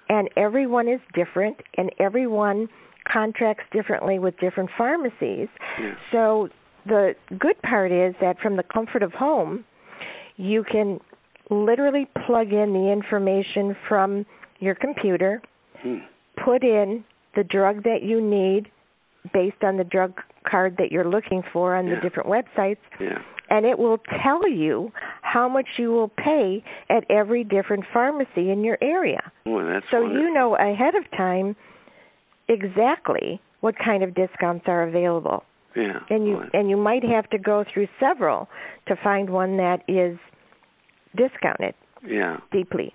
And 0.08 0.28
everyone 0.36 0.88
is 0.88 1.00
different 1.14 1.56
and 1.76 1.90
everyone 1.98 2.68
contracts 3.10 3.64
differently 3.72 4.18
with 4.18 4.38
different 4.38 4.70
pharmacies. 4.76 5.48
Yeah. 5.80 5.94
So 6.12 6.48
the 6.86 7.14
good 7.38 7.60
part 7.62 7.90
is 7.92 8.14
that 8.20 8.38
from 8.40 8.56
the 8.56 8.62
comfort 8.62 9.02
of 9.02 9.12
home, 9.12 9.64
you 10.36 10.64
can 10.70 11.00
literally 11.50 12.06
plug 12.26 12.52
in 12.52 12.72
the 12.72 12.90
information 12.92 13.76
from 13.88 14.24
your 14.60 14.74
computer 14.74 15.42
Hmm. 15.82 15.98
put 16.44 16.62
in 16.62 17.04
the 17.34 17.42
drug 17.42 17.82
that 17.82 18.02
you 18.02 18.20
need 18.20 18.70
based 19.32 19.62
on 19.64 19.76
the 19.76 19.84
drug 19.84 20.20
card 20.48 20.76
that 20.78 20.92
you're 20.92 21.08
looking 21.08 21.42
for 21.52 21.74
on 21.76 21.86
the 21.88 21.96
different 21.96 22.28
websites 22.28 22.78
Yeah. 23.00 23.18
And 23.52 23.66
it 23.66 23.78
will 23.78 23.98
tell 24.22 24.48
you 24.48 24.90
how 25.20 25.46
much 25.46 25.66
you 25.76 25.90
will 25.90 26.08
pay 26.08 26.64
at 26.88 27.04
every 27.10 27.44
different 27.44 27.84
pharmacy 27.92 28.50
in 28.50 28.64
your 28.64 28.78
area. 28.80 29.20
That's 29.44 29.84
So 29.90 30.00
wonderful. 30.00 30.20
you 30.22 30.32
know 30.32 30.56
ahead 30.56 30.94
of 30.94 31.04
time 31.16 31.54
exactly 32.48 33.40
what 33.60 33.74
kind 33.78 34.02
of 34.02 34.14
discounts 34.14 34.64
are 34.68 34.82
available. 34.88 35.44
Yeah. 35.76 36.00
And 36.10 36.26
you 36.26 36.42
and 36.52 36.68
you 36.70 36.76
might 36.76 37.04
have 37.04 37.28
to 37.30 37.38
go 37.38 37.64
through 37.72 37.88
several 38.00 38.48
to 38.88 38.96
find 39.04 39.28
one 39.30 39.56
that 39.58 39.82
is 39.86 40.18
discounted 41.16 41.74
Yeah. 42.06 42.38
deeply. 42.52 42.94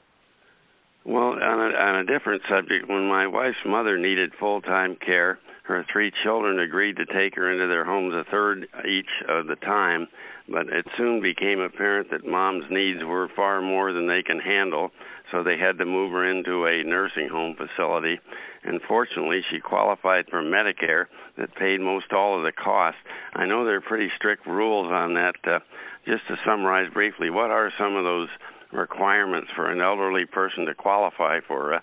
Well, 1.06 1.34
on 1.42 1.60
a, 1.72 1.76
on 1.78 1.96
a 2.02 2.04
different 2.06 2.42
subject, 2.50 2.90
when 2.90 3.08
my 3.08 3.28
wife's 3.28 3.64
mother 3.66 3.98
needed 3.98 4.32
full 4.40 4.62
time 4.62 4.98
care, 5.04 5.40
her 5.68 5.86
three 5.92 6.12
children 6.24 6.60
agreed 6.60 6.96
to 6.96 7.06
take 7.06 7.36
her 7.36 7.52
into 7.52 7.68
their 7.68 7.84
homes 7.84 8.14
a 8.14 8.30
third 8.32 8.68
each 8.88 9.10
of 9.28 9.48
the 9.48 9.58
time, 9.58 10.08
but 10.48 10.68
it 10.70 10.86
soon 10.98 11.22
became 11.22 11.60
apparent 11.60 12.10
that 12.10 12.26
mom's 12.26 12.64
needs 12.72 13.04
were 13.04 13.28
far 13.36 13.62
more 13.62 13.92
than 13.92 14.08
they 14.08 14.24
can 14.24 14.40
handle, 14.40 14.92
so 15.30 15.44
they 15.44 15.58
had 15.58 15.78
to 15.78 15.86
move 15.86 16.12
her 16.12 16.30
into 16.30 16.66
a 16.66 16.84
nursing 16.84 17.28
home 17.28 17.56
facility. 17.56 18.18
And 18.64 18.82
fortunately, 18.88 19.42
she 19.52 19.60
qualified 19.60 20.26
for 20.30 20.42
Medicare 20.42 21.06
that 21.38 21.54
paid 21.56 21.82
most 21.82 22.14
all 22.14 22.38
of 22.38 22.44
the 22.44 22.54
cost. 22.54 22.98
I 23.34 23.46
know 23.46 23.66
there 23.66 23.76
are 23.76 23.82
pretty 23.82 24.10
strict 24.16 24.48
rules 24.48 24.88
on 24.90 25.16
that. 25.16 25.36
Uh, 25.46 25.60
just 26.06 26.26
to 26.30 26.38
summarize 26.46 26.92
briefly, 26.94 27.30
what 27.30 27.52
are 27.52 27.74
some 27.78 27.96
of 27.96 28.06
those 28.06 28.30
requirements 28.72 29.50
for 29.54 29.70
an 29.70 29.82
elderly 29.82 30.26
person 30.26 30.66
to 30.66 30.74
qualify 30.74 31.42
for 31.46 31.74
uh, 31.74 31.80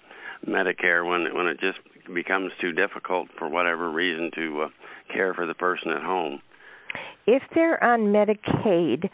Medicare 0.46 1.06
when 1.06 1.34
when 1.34 1.46
it 1.46 1.60
just 1.60 1.78
becomes 2.12 2.52
too 2.60 2.72
difficult 2.72 3.28
for 3.38 3.48
whatever 3.48 3.90
reason 3.90 4.30
to 4.34 4.62
uh, 4.62 4.68
care 5.12 5.34
for 5.34 5.46
the 5.46 5.54
person 5.54 5.90
at 5.90 6.02
home. 6.02 6.40
If 7.26 7.42
they're 7.54 7.82
on 7.82 8.12
Medicaid, 8.12 9.08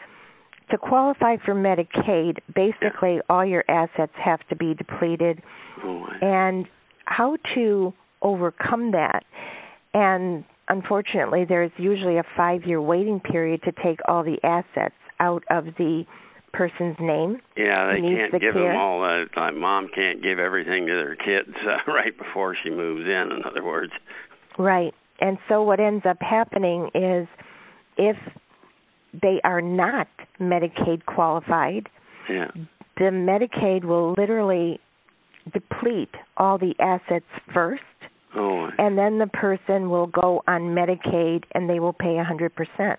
to 0.69 0.77
qualify 0.77 1.37
for 1.43 1.53
Medicaid, 1.53 2.39
basically 2.55 3.19
all 3.29 3.45
your 3.45 3.63
assets 3.69 4.13
have 4.23 4.39
to 4.49 4.55
be 4.55 4.73
depleted 4.73 5.41
Oh, 5.83 6.05
and 6.21 6.65
how 7.05 7.37
to 7.55 7.93
overcome 8.21 8.91
that. 8.91 9.23
And 9.93 10.43
unfortunately, 10.69 11.45
there's 11.47 11.71
usually 11.77 12.17
a 12.17 12.23
five 12.37 12.63
year 12.65 12.81
waiting 12.81 13.19
period 13.19 13.61
to 13.63 13.71
take 13.83 13.99
all 14.07 14.23
the 14.23 14.37
assets 14.43 14.95
out 15.19 15.43
of 15.49 15.65
the 15.77 16.05
person's 16.53 16.97
name. 16.99 17.41
yeah, 17.57 17.91
they 17.93 18.01
can't 18.01 18.31
the 18.31 18.39
give 18.39 18.53
care. 18.53 18.67
them 18.67 18.77
all. 18.77 19.03
Uh, 19.03 19.25
like 19.35 19.55
mom 19.55 19.89
can't 19.93 20.21
give 20.21 20.39
everything 20.39 20.87
to 20.87 20.93
their 20.93 21.15
kids 21.15 21.55
uh, 21.65 21.91
right 21.91 22.17
before 22.17 22.55
she 22.61 22.69
moves 22.69 23.05
in. 23.05 23.31
In 23.31 23.43
other 23.45 23.63
words, 23.63 23.93
Right. 24.57 24.93
And 25.19 25.37
so 25.47 25.61
what 25.63 25.79
ends 25.79 26.05
up 26.05 26.17
happening 26.19 26.89
is 26.95 27.27
if 27.97 28.17
they 29.21 29.39
are 29.43 29.61
not 29.61 30.07
Medicaid 30.39 31.05
qualified, 31.05 31.89
yeah, 32.29 32.51
the 32.97 33.05
Medicaid 33.05 33.83
will 33.83 34.13
literally 34.17 34.79
deplete 35.53 36.13
all 36.37 36.57
the 36.57 36.73
assets 36.79 37.25
first 37.53 37.81
oh, 38.35 38.69
and 38.77 38.97
then 38.97 39.17
the 39.17 39.27
person 39.27 39.89
will 39.89 40.07
go 40.07 40.41
on 40.47 40.75
Medicaid 40.75 41.43
and 41.53 41.69
they 41.69 41.79
will 41.79 41.93
pay 41.93 42.17
a 42.17 42.23
100%. 42.23 42.97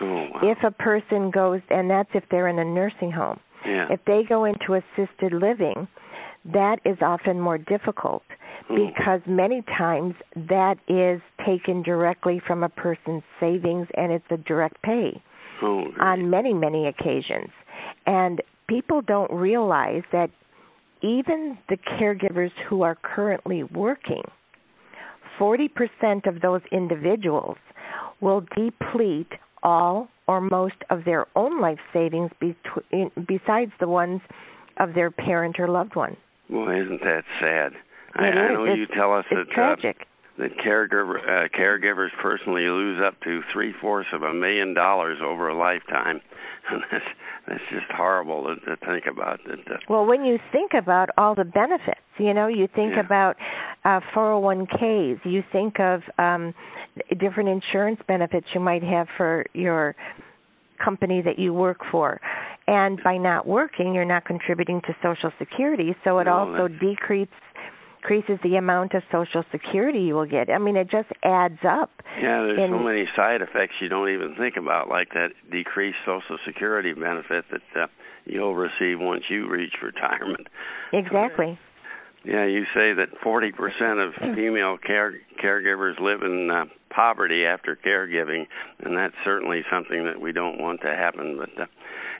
Oh, 0.00 0.28
wow. 0.32 0.40
If 0.42 0.58
a 0.64 0.70
person 0.70 1.30
goes 1.30 1.60
and 1.70 1.90
that's 1.90 2.10
if 2.14 2.24
they're 2.30 2.48
in 2.48 2.58
a 2.58 2.64
nursing 2.64 3.10
home. 3.10 3.38
yeah, 3.64 3.86
If 3.90 4.00
they 4.06 4.22
go 4.28 4.44
into 4.44 4.74
assisted 4.74 5.32
living, 5.32 5.88
that 6.52 6.78
is 6.84 6.96
often 7.00 7.40
more 7.40 7.58
difficult 7.58 8.22
oh, 8.70 8.76
because 8.76 9.20
many 9.26 9.62
times 9.76 10.14
that 10.48 10.76
is 10.88 11.20
taken 11.44 11.82
directly 11.82 12.40
from 12.46 12.62
a 12.62 12.68
person's 12.68 13.22
savings 13.40 13.88
and 13.96 14.12
it's 14.12 14.24
a 14.30 14.36
direct 14.36 14.80
pay 14.82 15.20
oh, 15.62 15.84
on 16.00 16.30
many, 16.30 16.54
many 16.54 16.86
occasions. 16.86 17.50
And 18.06 18.40
people 18.68 19.02
don't 19.02 19.32
realize 19.32 20.02
that 20.12 20.30
even 21.02 21.58
the 21.68 21.76
caregivers 21.76 22.52
who 22.68 22.82
are 22.82 22.96
currently 23.02 23.62
working, 23.64 24.22
40% 25.38 26.26
of 26.26 26.40
those 26.40 26.62
individuals 26.72 27.58
will 28.20 28.42
deplete 28.56 29.32
all 29.62 30.08
or 30.28 30.40
most 30.40 30.76
of 30.90 31.04
their 31.04 31.26
own 31.36 31.60
life 31.60 31.78
savings 31.92 32.30
betw- 32.40 33.10
besides 33.26 33.72
the 33.80 33.88
ones 33.88 34.20
of 34.78 34.94
their 34.94 35.10
parent 35.10 35.58
or 35.58 35.68
loved 35.68 35.94
one. 35.96 36.16
Well, 36.50 36.68
isn't 36.70 37.00
that 37.02 37.22
sad? 37.40 37.72
I, 38.14 38.26
It 38.28 38.34
I 38.36 38.44
is. 38.46 38.52
know 38.52 38.64
It's- 38.64 38.78
you 38.78 38.86
tell 38.94 39.12
us 39.14 39.24
that 39.30 39.40
uh, 39.50 39.54
tragic. 39.54 40.06
that 40.38 40.56
caregiver 40.58 41.18
uh, 41.18 41.48
caregivers 41.48 42.10
personally 42.20 42.62
lose 42.68 43.00
up 43.04 43.18
to 43.22 43.40
three 43.52 43.72
fourths 43.80 44.08
of 44.12 44.22
a 44.22 44.32
million 44.34 44.74
dollars 44.74 45.18
over 45.24 45.48
a 45.48 45.56
lifetime, 45.56 46.20
and 46.70 46.82
that's 46.92 47.04
that's 47.48 47.62
just 47.70 47.86
horrible 47.92 48.42
to, 48.44 48.56
to 48.66 48.76
think 48.86 49.04
about. 49.06 49.40
Uh, 49.48 49.76
Well, 49.88 50.04
when 50.04 50.24
you 50.24 50.38
think 50.52 50.72
about 50.74 51.10
all 51.16 51.34
the 51.34 51.44
benefits, 51.44 52.00
you 52.18 52.34
know, 52.34 52.48
you 52.48 52.66
think 52.74 52.94
Yeah. 52.94 53.00
about 53.00 53.36
uh 53.84 54.00
401ks, 54.14 55.20
you 55.24 55.42
think 55.52 55.78
of 55.80 56.02
um 56.18 56.54
different 57.18 57.48
insurance 57.48 58.00
benefits 58.06 58.46
you 58.54 58.60
might 58.60 58.82
have 58.82 59.06
for 59.16 59.44
your 59.52 59.94
company 60.82 61.22
that 61.22 61.38
you 61.38 61.52
work 61.54 61.78
for. 61.90 62.20
And 62.66 63.00
by 63.02 63.16
not 63.16 63.46
working, 63.46 63.94
you're 63.94 64.04
not 64.04 64.24
contributing 64.24 64.80
to 64.86 64.96
social 65.02 65.30
security, 65.38 65.94
so 66.04 66.18
it 66.18 66.24
No, 66.24 66.32
also 66.32 66.68
decreases 66.68 67.32
decreases 68.06 68.38
the 68.44 68.56
amount 68.56 68.94
of 68.94 69.02
social 69.10 69.42
security 69.50 69.98
you 70.00 70.14
will 70.14 70.26
get. 70.26 70.48
I 70.48 70.58
mean, 70.58 70.76
it 70.76 70.88
just 70.90 71.08
adds 71.24 71.58
up. 71.68 71.90
yeah, 72.20 72.42
there's 72.42 72.70
so 72.70 72.78
many 72.78 73.04
side 73.16 73.42
effects 73.42 73.74
you 73.80 73.88
don't 73.88 74.08
even 74.10 74.34
think 74.38 74.56
about, 74.56 74.88
like 74.88 75.08
that 75.14 75.30
decreased 75.50 75.98
Social 76.04 76.38
Security 76.46 76.92
benefit 76.92 77.44
that 77.50 77.82
uh, 77.82 77.86
you'll 78.24 78.54
receive 78.54 79.00
once 79.00 79.24
you 79.28 79.48
reach 79.48 79.74
retirement. 79.82 80.46
Exactly. 80.92 81.58
Yeah, 82.24 82.44
you 82.44 82.64
say 82.74 82.92
that 82.94 83.08
40% 83.24 83.52
of 84.04 84.34
female 84.34 84.78
care 84.78 85.14
caregivers 85.42 86.00
live 86.00 86.22
in 86.22 86.50
uh, 86.50 86.64
poverty 86.90 87.44
after 87.44 87.76
caregiving, 87.76 88.46
and 88.80 88.96
that's 88.96 89.14
certainly 89.24 89.62
something 89.70 90.04
that 90.04 90.20
we 90.20 90.32
don't 90.32 90.58
want 90.58 90.80
to 90.80 90.88
happen. 90.88 91.38
But 91.38 91.62
uh, 91.62 91.66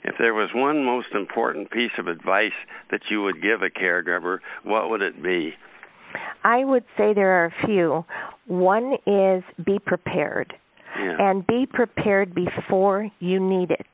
if 0.03 0.15
there 0.17 0.33
was 0.33 0.49
one 0.53 0.85
most 0.85 1.07
important 1.13 1.71
piece 1.71 1.91
of 1.97 2.07
advice 2.07 2.55
that 2.91 3.01
you 3.09 3.21
would 3.23 3.41
give 3.41 3.63
a 3.63 3.69
caregiver, 3.69 4.39
what 4.63 4.89
would 4.89 5.01
it 5.01 5.21
be? 5.21 5.53
I 6.43 6.63
would 6.63 6.85
say 6.97 7.13
there 7.13 7.43
are 7.43 7.45
a 7.45 7.65
few. 7.67 8.05
One 8.45 8.93
is 9.05 9.43
be 9.65 9.79
prepared. 9.79 10.53
Yeah. 10.99 11.15
and 11.19 11.45
be 11.45 11.67
prepared 11.71 12.33
before 12.33 13.11
you 13.19 13.39
need 13.39 13.69
it. 13.69 13.85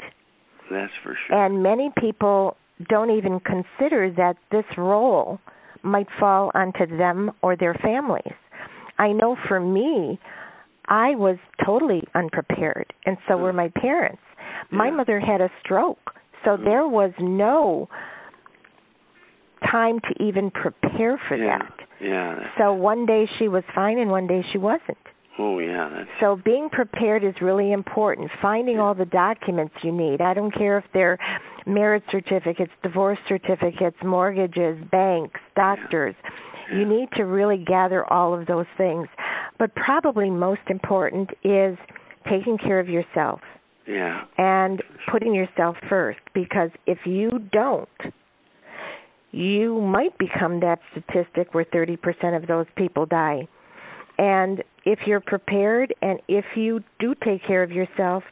That's 0.72 0.93
for 1.03 1.17
sure. 1.27 1.45
And 1.45 1.62
many 1.62 1.91
people 1.98 2.55
don't 2.88 3.10
even 3.10 3.41
consider 3.41 4.10
that 4.15 4.38
this 4.51 4.63
role 4.77 5.39
might 5.83 6.07
fall 6.19 6.51
onto 6.53 6.85
them 6.97 7.31
or 7.41 7.55
their 7.55 7.73
families. 7.75 8.33
I 8.97 9.11
know 9.11 9.35
for 9.47 9.59
me, 9.59 10.19
I 10.87 11.15
was 11.15 11.37
totally 11.65 12.03
unprepared, 12.15 12.93
and 13.05 13.17
so 13.27 13.37
were 13.37 13.53
my 13.53 13.69
parents. 13.75 14.21
My 14.71 14.87
Yeah. 14.87 14.95
mother 14.95 15.19
had 15.19 15.41
a 15.41 15.49
stroke, 15.61 16.15
so 16.43 16.57
Mm. 16.57 16.63
there 16.65 16.87
was 16.87 17.11
no 17.19 17.89
time 19.71 19.99
to 20.01 20.23
even 20.23 20.51
prepare 20.51 21.17
for 21.27 21.35
yeah. 21.35 21.57
that. 21.57 21.73
Yeah. 21.99 22.49
So 22.57 22.73
one 22.73 23.05
day 23.05 23.25
she 23.37 23.47
was 23.47 23.63
fine 23.73 23.97
and 23.97 24.11
one 24.11 24.27
day 24.27 24.43
she 24.51 24.57
wasn't. 24.57 24.97
Oh 25.39 25.59
yeah. 25.59 25.89
That's 25.89 26.09
So 26.19 26.35
being 26.35 26.69
prepared 26.69 27.23
is 27.23 27.33
really 27.41 27.71
important. 27.71 28.29
Finding 28.41 28.79
all 28.79 28.93
the 28.93 29.05
documents 29.05 29.73
you 29.81 29.91
need. 29.91 30.21
I 30.21 30.33
don't 30.33 30.51
care 30.51 30.77
if 30.77 30.83
they're 30.93 31.17
marriage 31.65 32.03
certificates, 32.12 32.72
divorce 32.82 33.20
certificates, 33.27 33.98
mortgages, 34.03 34.77
banks, 34.91 35.39
doctors. 35.55 36.15
You 36.74 36.86
need 36.86 37.10
to 37.17 37.24
really 37.24 37.63
gather 37.63 38.12
all 38.12 38.34
of 38.34 38.48
those 38.48 38.65
things. 38.77 39.08
But 39.60 39.75
probably 39.75 40.29
most 40.29 40.62
important 40.70 41.29
is 41.43 41.77
taking 42.29 42.58
care 42.58 42.79
of 42.79 42.88
yourself 42.89 43.41
yeah. 43.88 44.24
and 44.38 44.82
putting 45.12 45.34
yourself 45.34 45.75
first 45.89 46.20
because 46.34 46.70
if 46.88 47.00
you 47.05 47.32
don't 47.51 47.89
you 49.34 49.82
might 49.82 50.15
become 50.20 50.60
that 50.60 50.79
statistic 50.91 51.53
where 51.53 51.65
30% 51.65 52.38
of 52.38 52.48
those 52.48 52.67
people 52.77 53.08
die. 53.08 53.48
And 54.20 54.63
if 54.86 55.00
you're 55.08 55.20
prepared 55.20 55.93
and 56.03 56.20
if 56.27 56.46
you 56.55 56.82
do 57.00 57.15
take 57.25 57.46
care 57.46 57.63
of 57.63 57.72
yourself, 57.72 58.24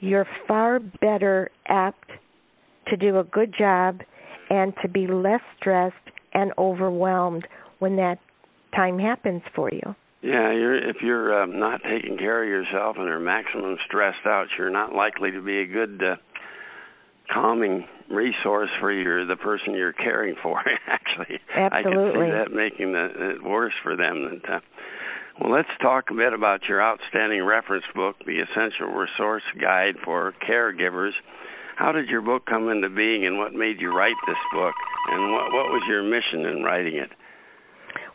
you're 0.00 0.26
far 0.48 0.80
better 0.80 1.50
apt 1.68 2.10
to 2.88 2.96
do 2.96 3.18
a 3.18 3.24
good 3.24 3.54
job 3.56 4.00
and 4.48 4.72
to 4.82 4.88
be 4.88 5.06
less 5.06 5.40
stressed 5.58 5.96
and 6.32 6.52
overwhelmed 6.58 7.46
when 7.78 7.96
that 7.96 8.18
time 8.74 8.98
happens 8.98 9.42
for 9.54 9.70
you. 9.72 9.94
Yeah, 10.22 10.52
you're 10.52 10.76
if 10.76 10.96
you're 11.02 11.42
um, 11.42 11.58
not 11.58 11.80
taking 11.82 12.18
care 12.18 12.42
of 12.42 12.48
yourself 12.48 12.96
and 12.98 13.08
are 13.08 13.20
maximum 13.20 13.76
stressed 13.86 14.26
out, 14.26 14.48
you're 14.58 14.70
not 14.70 14.94
likely 14.94 15.30
to 15.30 15.42
be 15.42 15.60
a 15.60 15.66
good 15.66 16.02
uh, 16.02 16.16
calming 17.32 17.86
resource 18.10 18.68
for 18.80 18.92
your 18.92 19.24
the 19.24 19.36
person 19.36 19.74
you're 19.74 19.94
caring 19.94 20.34
for. 20.42 20.60
Actually, 20.86 21.38
I 21.54 21.82
can 21.82 21.92
Absolutely. 21.92 22.26
see 22.26 22.32
that 22.32 22.52
making 22.52 22.92
the, 22.92 23.36
it 23.36 23.42
worse 23.42 23.72
for 23.82 23.96
them. 23.96 24.24
Than, 24.24 24.42
uh, 24.52 24.60
well, 25.40 25.52
let's 25.52 25.70
talk 25.80 26.10
a 26.10 26.14
bit 26.14 26.34
about 26.34 26.64
your 26.68 26.82
outstanding 26.82 27.42
reference 27.42 27.84
book, 27.94 28.16
The 28.26 28.40
Essential 28.40 28.88
Resource 28.88 29.42
Guide 29.58 29.94
for 30.04 30.34
Caregivers. 30.46 31.12
How 31.80 31.92
did 31.92 32.10
your 32.10 32.20
book 32.20 32.44
come 32.44 32.68
into 32.68 32.90
being, 32.90 33.24
and 33.24 33.38
what 33.38 33.54
made 33.54 33.80
you 33.80 33.96
write 33.96 34.16
this 34.26 34.36
book? 34.52 34.74
And 35.10 35.32
what 35.32 35.44
what 35.50 35.72
was 35.72 35.82
your 35.88 36.02
mission 36.02 36.44
in 36.44 36.62
writing 36.62 36.96
it? 36.96 37.08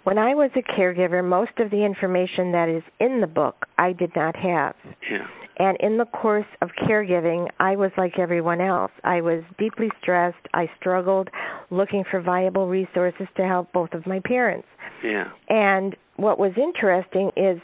When 0.04 0.20
I 0.20 0.36
was 0.36 0.52
a 0.56 0.62
caregiver, 0.62 1.28
most 1.28 1.58
of 1.58 1.72
the 1.72 1.84
information 1.84 2.52
that 2.52 2.70
is 2.70 2.84
in 3.00 3.22
the 3.22 3.28
book 3.28 3.66
I 3.80 3.92
did 3.92 4.12
not 4.16 4.36
have. 4.36 4.76
Yeah. 5.10 5.26
And 5.58 5.78
in 5.80 5.98
the 5.98 6.06
course 6.06 6.46
of 6.62 6.70
caregiving, 6.88 7.48
I 7.60 7.76
was 7.76 7.90
like 7.98 8.20
everyone 8.20 8.62
else. 8.62 8.92
I 9.04 9.22
was 9.22 9.42
deeply 9.58 9.90
stressed. 10.00 10.46
I 10.54 10.70
struggled 10.80 11.30
looking 11.72 12.04
for 12.12 12.22
viable 12.22 12.68
resources 12.68 13.26
to 13.38 13.48
help 13.48 13.74
both 13.74 13.94
of 13.94 14.06
my 14.06 14.20
parents. 14.26 14.68
Yeah. 15.04 15.32
And 15.50 15.96
what 16.18 16.38
was 16.38 16.52
interesting 16.56 17.32
is 17.36 17.60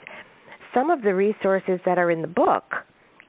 some 0.73 0.89
of 0.89 1.03
the 1.03 1.13
resources 1.13 1.79
that 1.85 1.99
are 1.99 2.09
in 2.09 2.23
the 2.23 2.27
book, 2.27 2.63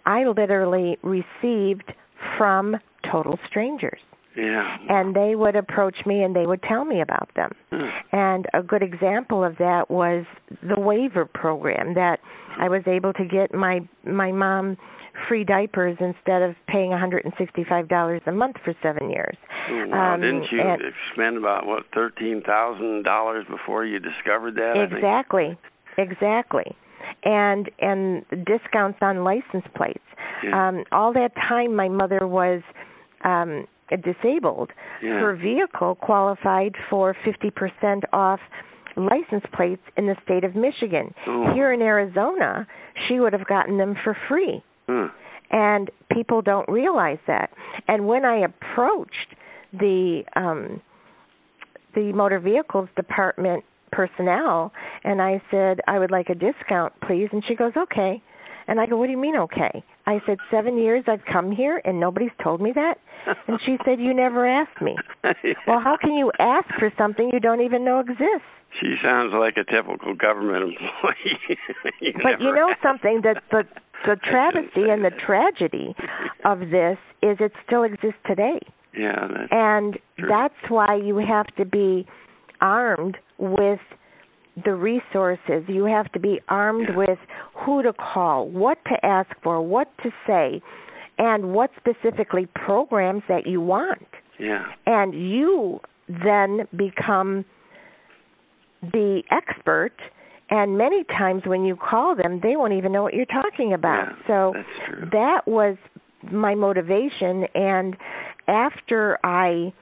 I 0.06 0.24
literally 0.24 0.96
received 1.02 1.92
from 2.38 2.76
total 3.10 3.38
strangers. 3.48 4.00
Yeah. 4.36 4.78
And 4.88 5.14
they 5.14 5.34
would 5.34 5.56
approach 5.56 6.06
me 6.06 6.22
and 6.22 6.34
they 6.34 6.46
would 6.46 6.62
tell 6.62 6.84
me 6.86 7.02
about 7.02 7.28
them. 7.36 7.52
Hmm. 7.70 7.88
And 8.12 8.46
a 8.54 8.62
good 8.62 8.82
example 8.82 9.44
of 9.44 9.56
that 9.58 9.90
was 9.90 10.24
the 10.62 10.80
waiver 10.80 11.26
program 11.26 11.94
that 11.94 12.18
I 12.58 12.68
was 12.68 12.82
able 12.86 13.12
to 13.14 13.24
get 13.26 13.54
my 13.54 13.80
my 14.04 14.32
mom 14.32 14.78
free 15.28 15.44
diapers 15.44 15.98
instead 16.00 16.40
of 16.40 16.54
paying 16.68 16.90
$165 16.90 18.26
a 18.26 18.32
month 18.32 18.56
for 18.64 18.74
7 18.82 19.10
years. 19.10 19.36
Oh, 19.68 19.86
wow. 19.88 20.14
Um, 20.14 20.20
Didn't 20.22 20.46
you 20.50 20.60
and- 20.62 20.80
spend 21.12 21.36
about 21.36 21.66
what 21.66 21.84
thirteen 21.94 22.42
thousand 22.42 23.02
dollars 23.04 23.44
before 23.50 23.84
you 23.84 23.98
discovered 23.98 24.54
that? 24.54 24.80
Exactly. 24.90 25.58
Exactly. 25.98 26.74
And 27.24 27.70
and 27.80 28.24
discounts 28.46 28.98
on 29.02 29.24
license 29.24 29.64
plates. 29.76 29.98
Yeah. 30.44 30.68
Um 30.68 30.84
all 30.92 31.12
that 31.12 31.34
time 31.48 31.74
my 31.74 31.88
mother 31.88 32.26
was 32.26 32.62
um 33.24 33.66
disabled. 33.90 34.70
Yeah. 35.02 35.20
Her 35.20 35.36
vehicle 35.36 35.96
qualified 35.96 36.74
for 36.88 37.14
50% 37.26 38.02
off 38.12 38.40
license 38.96 39.44
plates 39.54 39.82
in 39.96 40.06
the 40.06 40.16
state 40.24 40.44
of 40.44 40.54
Michigan. 40.54 41.14
Oh. 41.26 41.52
Here 41.54 41.72
in 41.72 41.82
Arizona, 41.82 42.66
she 43.08 43.20
would 43.20 43.32
have 43.32 43.46
gotten 43.46 43.78
them 43.78 43.94
for 44.02 44.16
free. 44.28 44.62
Huh. 44.88 45.08
And 45.50 45.90
people 46.12 46.40
don't 46.40 46.68
realize 46.68 47.18
that. 47.26 47.50
And 47.88 48.06
when 48.06 48.24
I 48.24 48.44
approached 48.44 49.36
the 49.72 50.22
um 50.36 50.80
the 51.94 52.12
motor 52.12 52.38
vehicles 52.38 52.88
department 52.96 53.64
personnel 53.92 54.72
and 55.04 55.20
I 55.22 55.40
said, 55.50 55.80
I 55.86 55.98
would 55.98 56.10
like 56.10 56.28
a 56.30 56.34
discount, 56.34 56.92
please. 57.06 57.28
And 57.32 57.42
she 57.46 57.54
goes, 57.54 57.72
okay. 57.76 58.22
And 58.68 58.80
I 58.80 58.86
go, 58.86 58.96
what 58.96 59.06
do 59.06 59.12
you 59.12 59.18
mean, 59.18 59.36
okay? 59.36 59.82
I 60.06 60.20
said, 60.26 60.38
seven 60.50 60.78
years 60.78 61.04
I've 61.08 61.24
come 61.30 61.50
here 61.52 61.80
and 61.84 61.98
nobody's 62.00 62.30
told 62.42 62.60
me 62.60 62.72
that. 62.74 62.94
And 63.46 63.58
she 63.66 63.76
said, 63.84 64.00
you 64.00 64.14
never 64.14 64.46
asked 64.46 64.80
me. 64.80 64.96
Well, 65.66 65.80
how 65.80 65.96
can 66.00 66.14
you 66.14 66.32
ask 66.40 66.66
for 66.78 66.92
something 66.98 67.30
you 67.32 67.40
don't 67.40 67.60
even 67.60 67.84
know 67.84 68.00
exists? 68.00 68.46
She 68.80 68.94
sounds 69.02 69.32
like 69.34 69.54
a 69.56 69.64
typical 69.70 70.14
government 70.14 70.64
employee. 70.64 71.58
you 72.00 72.12
But 72.22 72.40
you 72.40 72.54
know 72.54 72.70
asked. 72.70 72.82
something 72.82 73.20
that 73.22 73.42
the 73.50 73.64
the 74.06 74.16
travesty 74.16 74.88
and 74.90 75.04
the 75.04 75.10
that. 75.10 75.18
tragedy 75.24 75.94
of 76.44 76.58
this 76.70 76.98
is 77.22 77.36
it 77.38 77.52
still 77.64 77.84
exists 77.84 78.18
today. 78.26 78.58
Yeah, 78.96 79.28
that's 79.28 79.48
And 79.52 79.98
True. 80.18 80.28
that's 80.28 80.54
why 80.70 80.96
you 80.96 81.18
have 81.18 81.46
to 81.56 81.64
be 81.64 82.06
armed 82.62 83.18
with 83.38 83.80
the 84.64 84.74
resources. 84.74 85.64
You 85.68 85.84
have 85.84 86.10
to 86.12 86.20
be 86.20 86.40
armed 86.48 86.88
with 86.96 87.18
who 87.64 87.82
to 87.82 87.92
call, 87.92 88.48
what 88.48 88.78
to 88.86 89.04
ask 89.04 89.30
for, 89.42 89.60
what 89.60 89.88
to 90.02 90.10
say, 90.26 90.62
and 91.18 91.52
what 91.52 91.70
specifically 91.76 92.48
programs 92.54 93.22
that 93.28 93.46
you 93.46 93.60
want. 93.60 94.06
yeah. 94.38 94.64
And 94.86 95.14
you 95.14 95.80
then 96.08 96.66
become 96.76 97.44
the 98.82 99.22
expert. 99.30 99.92
And 100.50 100.76
many 100.76 101.04
times 101.04 101.42
when 101.46 101.64
you 101.64 101.76
call 101.76 102.14
them, 102.16 102.40
they 102.42 102.56
won't 102.56 102.74
even 102.74 102.92
know 102.92 103.02
what 103.02 103.14
you're 103.14 103.24
talking 103.26 103.72
about. 103.72 104.08
Yeah, 104.08 104.26
so 104.26 104.52
that 105.12 105.42
was 105.46 105.76
my 106.30 106.54
motivation. 106.54 107.44
And 107.54 107.96
after 108.48 109.18
I, 109.24 109.72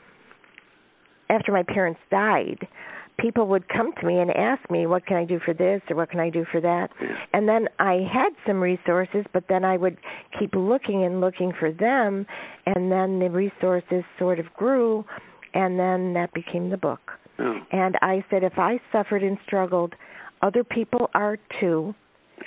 after 1.30 1.52
my 1.52 1.62
parents 1.62 2.00
died, 2.10 2.66
people 3.18 3.46
would 3.46 3.68
come 3.68 3.92
to 4.00 4.06
me 4.06 4.18
and 4.18 4.30
ask 4.30 4.68
me, 4.70 4.86
"What 4.86 5.06
can 5.06 5.16
I 5.16 5.24
do 5.24 5.38
for 5.40 5.54
this 5.54 5.80
or 5.90 5.96
what 5.96 6.10
can 6.10 6.20
I 6.20 6.30
do 6.30 6.44
for 6.46 6.60
that?" 6.60 6.90
And 7.32 7.48
then 7.48 7.68
I 7.78 8.06
had 8.12 8.30
some 8.46 8.60
resources, 8.60 9.24
but 9.32 9.46
then 9.48 9.64
I 9.64 9.76
would 9.76 9.96
keep 10.38 10.54
looking 10.54 11.04
and 11.04 11.20
looking 11.20 11.52
for 11.52 11.70
them, 11.70 12.26
and 12.66 12.90
then 12.90 13.18
the 13.18 13.30
resources 13.30 14.04
sort 14.18 14.38
of 14.38 14.52
grew, 14.54 15.04
and 15.54 15.78
then 15.78 16.14
that 16.14 16.32
became 16.32 16.70
the 16.70 16.76
book. 16.78 17.12
Oh, 17.38 17.60
And 17.72 17.96
I 18.02 18.22
said, 18.30 18.42
if 18.44 18.58
I 18.58 18.80
suffered 18.92 19.22
and 19.22 19.38
struggled, 19.46 19.94
other 20.42 20.62
people 20.64 21.10
are 21.14 21.38
too, 21.58 21.94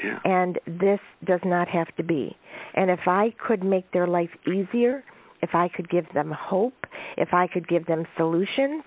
yeah. 0.04 0.20
and 0.26 0.60
this 0.68 1.00
does 1.24 1.42
not 1.44 1.68
have 1.68 1.94
to 1.96 2.04
be. 2.04 2.36
And 2.76 2.90
if 2.92 3.08
I 3.08 3.32
could 3.46 3.64
make 3.64 3.90
their 3.92 4.08
life 4.08 4.30
easier, 4.48 5.04
if 5.42 5.56
I 5.56 5.68
could 5.68 5.90
give 5.90 6.06
them 6.14 6.32
hope, 6.32 6.83
if 7.18 7.34
I 7.34 7.48
could 7.48 7.68
give 7.68 7.86
them 7.86 8.06
solutions, 8.18 8.84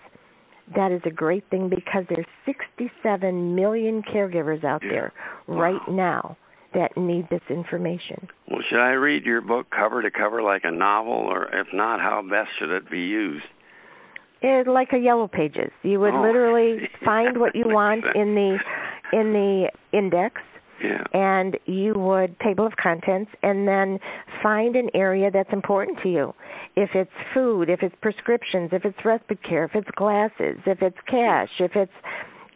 that 0.74 0.90
is 0.90 1.00
a 1.04 1.10
great 1.10 1.44
thing 1.50 1.68
because 1.68 2.04
there's 2.08 2.26
67 2.44 3.54
million 3.54 4.02
caregivers 4.02 4.64
out 4.64 4.82
Yeah. 4.82 4.90
there 4.90 5.12
Wow. 5.46 5.56
right 5.60 5.88
now 5.88 6.36
that 6.72 6.96
need 6.96 7.28
this 7.30 7.42
information. 7.48 8.28
Well, 8.50 8.62
should 8.68 8.80
I 8.80 8.92
read 8.92 9.24
your 9.24 9.40
book 9.40 9.70
cover 9.70 10.02
to 10.02 10.10
cover 10.10 10.42
like 10.42 10.64
a 10.64 10.70
novel, 10.70 11.12
or 11.12 11.44
if 11.52 11.72
not, 11.72 12.00
how 12.00 12.22
best 12.22 12.50
should 12.58 12.70
it 12.70 12.90
be 12.90 13.00
used? 13.00 13.46
It, 14.42 14.66
like 14.66 14.92
a 14.92 14.98
yellow 14.98 15.28
pages. 15.28 15.70
You 15.82 16.00
would 16.00 16.14
Oh, 16.14 16.20
literally 16.20 16.88
find 17.04 17.38
what 17.38 17.54
you 17.54 17.64
want 17.66 18.04
in 18.14 18.34
the 18.34 18.58
in 19.12 19.32
the 19.32 19.70
index 19.92 20.42
Yeah. 20.82 21.02
and 21.14 21.56
you 21.64 21.94
would 21.94 22.38
table 22.40 22.66
of 22.66 22.72
contents 22.76 23.30
and 23.42 23.66
then 23.66 23.98
find 24.42 24.76
an 24.76 24.90
area 24.94 25.30
that's 25.30 25.52
important 25.52 25.98
to 26.02 26.08
you. 26.10 26.34
If 26.76 26.90
it's 26.94 27.10
food, 27.32 27.70
if 27.70 27.82
it's 27.82 27.94
prescriptions, 28.02 28.70
if 28.72 28.84
it's 28.84 28.98
respite 29.04 29.42
care, 29.42 29.64
if 29.64 29.74
it's 29.74 29.88
glasses, 29.96 30.58
if 30.66 30.82
it's 30.82 30.98
cash, 31.08 31.48
if 31.60 31.72
it's 31.74 31.92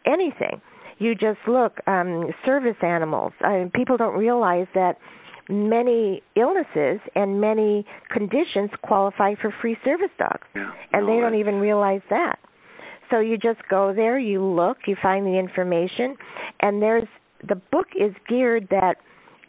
anything. 0.05 0.61
You 0.99 1.15
just 1.15 1.39
look 1.47 1.79
um 1.87 2.29
service 2.45 2.77
animals. 2.83 3.33
I 3.41 3.57
mean, 3.57 3.71
people 3.73 3.97
don't 3.97 4.17
realize 4.17 4.67
that 4.75 4.97
many 5.49 6.21
illnesses 6.35 6.99
and 7.15 7.41
many 7.41 7.85
conditions 8.11 8.69
qualify 8.83 9.35
for 9.41 9.53
free 9.61 9.77
service 9.83 10.11
dogs. 10.17 10.47
Yeah. 10.55 10.71
And 10.93 11.05
no, 11.05 11.13
they 11.13 11.19
don't 11.19 11.35
even 11.35 11.55
realize 11.55 12.01
that. 12.09 12.39
So 13.09 13.19
you 13.19 13.37
just 13.37 13.59
go 13.69 13.93
there, 13.93 14.17
you 14.17 14.41
look, 14.43 14.77
you 14.87 14.95
find 15.01 15.25
the 15.25 15.37
information, 15.37 16.15
and 16.61 16.81
there's 16.81 17.07
the 17.47 17.55
book 17.71 17.87
is 17.99 18.13
geared 18.27 18.67
that 18.69 18.95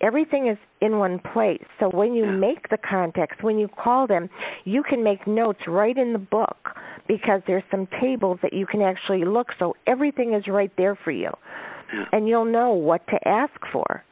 everything 0.00 0.48
is 0.48 0.58
in 0.80 0.98
one 0.98 1.20
place. 1.32 1.62
So 1.78 1.88
when 1.90 2.12
you 2.14 2.26
make 2.26 2.68
the 2.68 2.78
contacts, 2.78 3.36
when 3.40 3.58
you 3.58 3.68
call 3.68 4.06
them, 4.06 4.28
you 4.64 4.82
can 4.82 5.02
make 5.02 5.26
notes 5.26 5.60
right 5.66 5.96
in 5.96 6.12
the 6.12 6.18
book 6.18 6.56
because 7.08 7.40
there's 7.46 7.62
some 7.70 7.88
tables 8.00 8.38
that 8.42 8.52
you 8.52 8.66
can 8.66 8.82
actually 8.82 9.24
look 9.24 9.48
so 9.58 9.74
everything 9.86 10.34
is 10.34 10.44
right 10.48 10.72
there 10.76 10.98
for 11.04 11.10
you. 11.12 11.30
And 12.12 12.26
you'll 12.26 12.50
know 12.50 12.72
what 12.72 13.06
to 13.08 13.28
ask 13.28 13.52
for. 13.70 14.02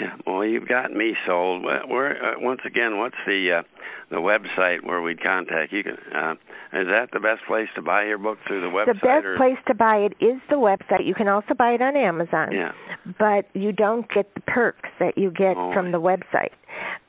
Yeah, 0.00 0.14
well, 0.26 0.44
you've 0.44 0.68
got 0.68 0.92
me 0.92 1.14
sold. 1.26 1.64
Where, 1.64 2.22
uh, 2.22 2.34
once 2.38 2.60
again, 2.66 2.98
what's 2.98 3.16
the 3.26 3.60
uh, 3.60 3.62
the 4.10 4.16
website 4.16 4.84
where 4.84 5.00
we'd 5.00 5.22
contact 5.22 5.72
you? 5.72 5.82
Can, 5.82 5.96
uh, 6.14 6.32
is 6.72 6.86
that 6.88 7.08
the 7.12 7.20
best 7.20 7.40
place 7.46 7.68
to 7.76 7.82
buy 7.82 8.04
your 8.04 8.18
book 8.18 8.38
through 8.46 8.60
the 8.60 8.66
website? 8.66 8.86
The 8.86 9.06
best 9.06 9.24
or? 9.24 9.36
place 9.36 9.58
to 9.68 9.74
buy 9.74 9.96
it 9.96 10.12
is 10.20 10.40
the 10.50 10.56
website. 10.56 11.06
You 11.06 11.14
can 11.14 11.28
also 11.28 11.54
buy 11.54 11.70
it 11.70 11.82
on 11.82 11.96
Amazon. 11.96 12.52
Yeah. 12.52 12.72
But 13.18 13.46
you 13.54 13.72
don't 13.72 14.06
get 14.12 14.34
the 14.34 14.42
perks 14.42 14.90
that 15.00 15.16
you 15.16 15.30
get 15.30 15.56
Oh. 15.56 15.72
from 15.72 15.92
the 15.92 16.00
website. 16.00 16.52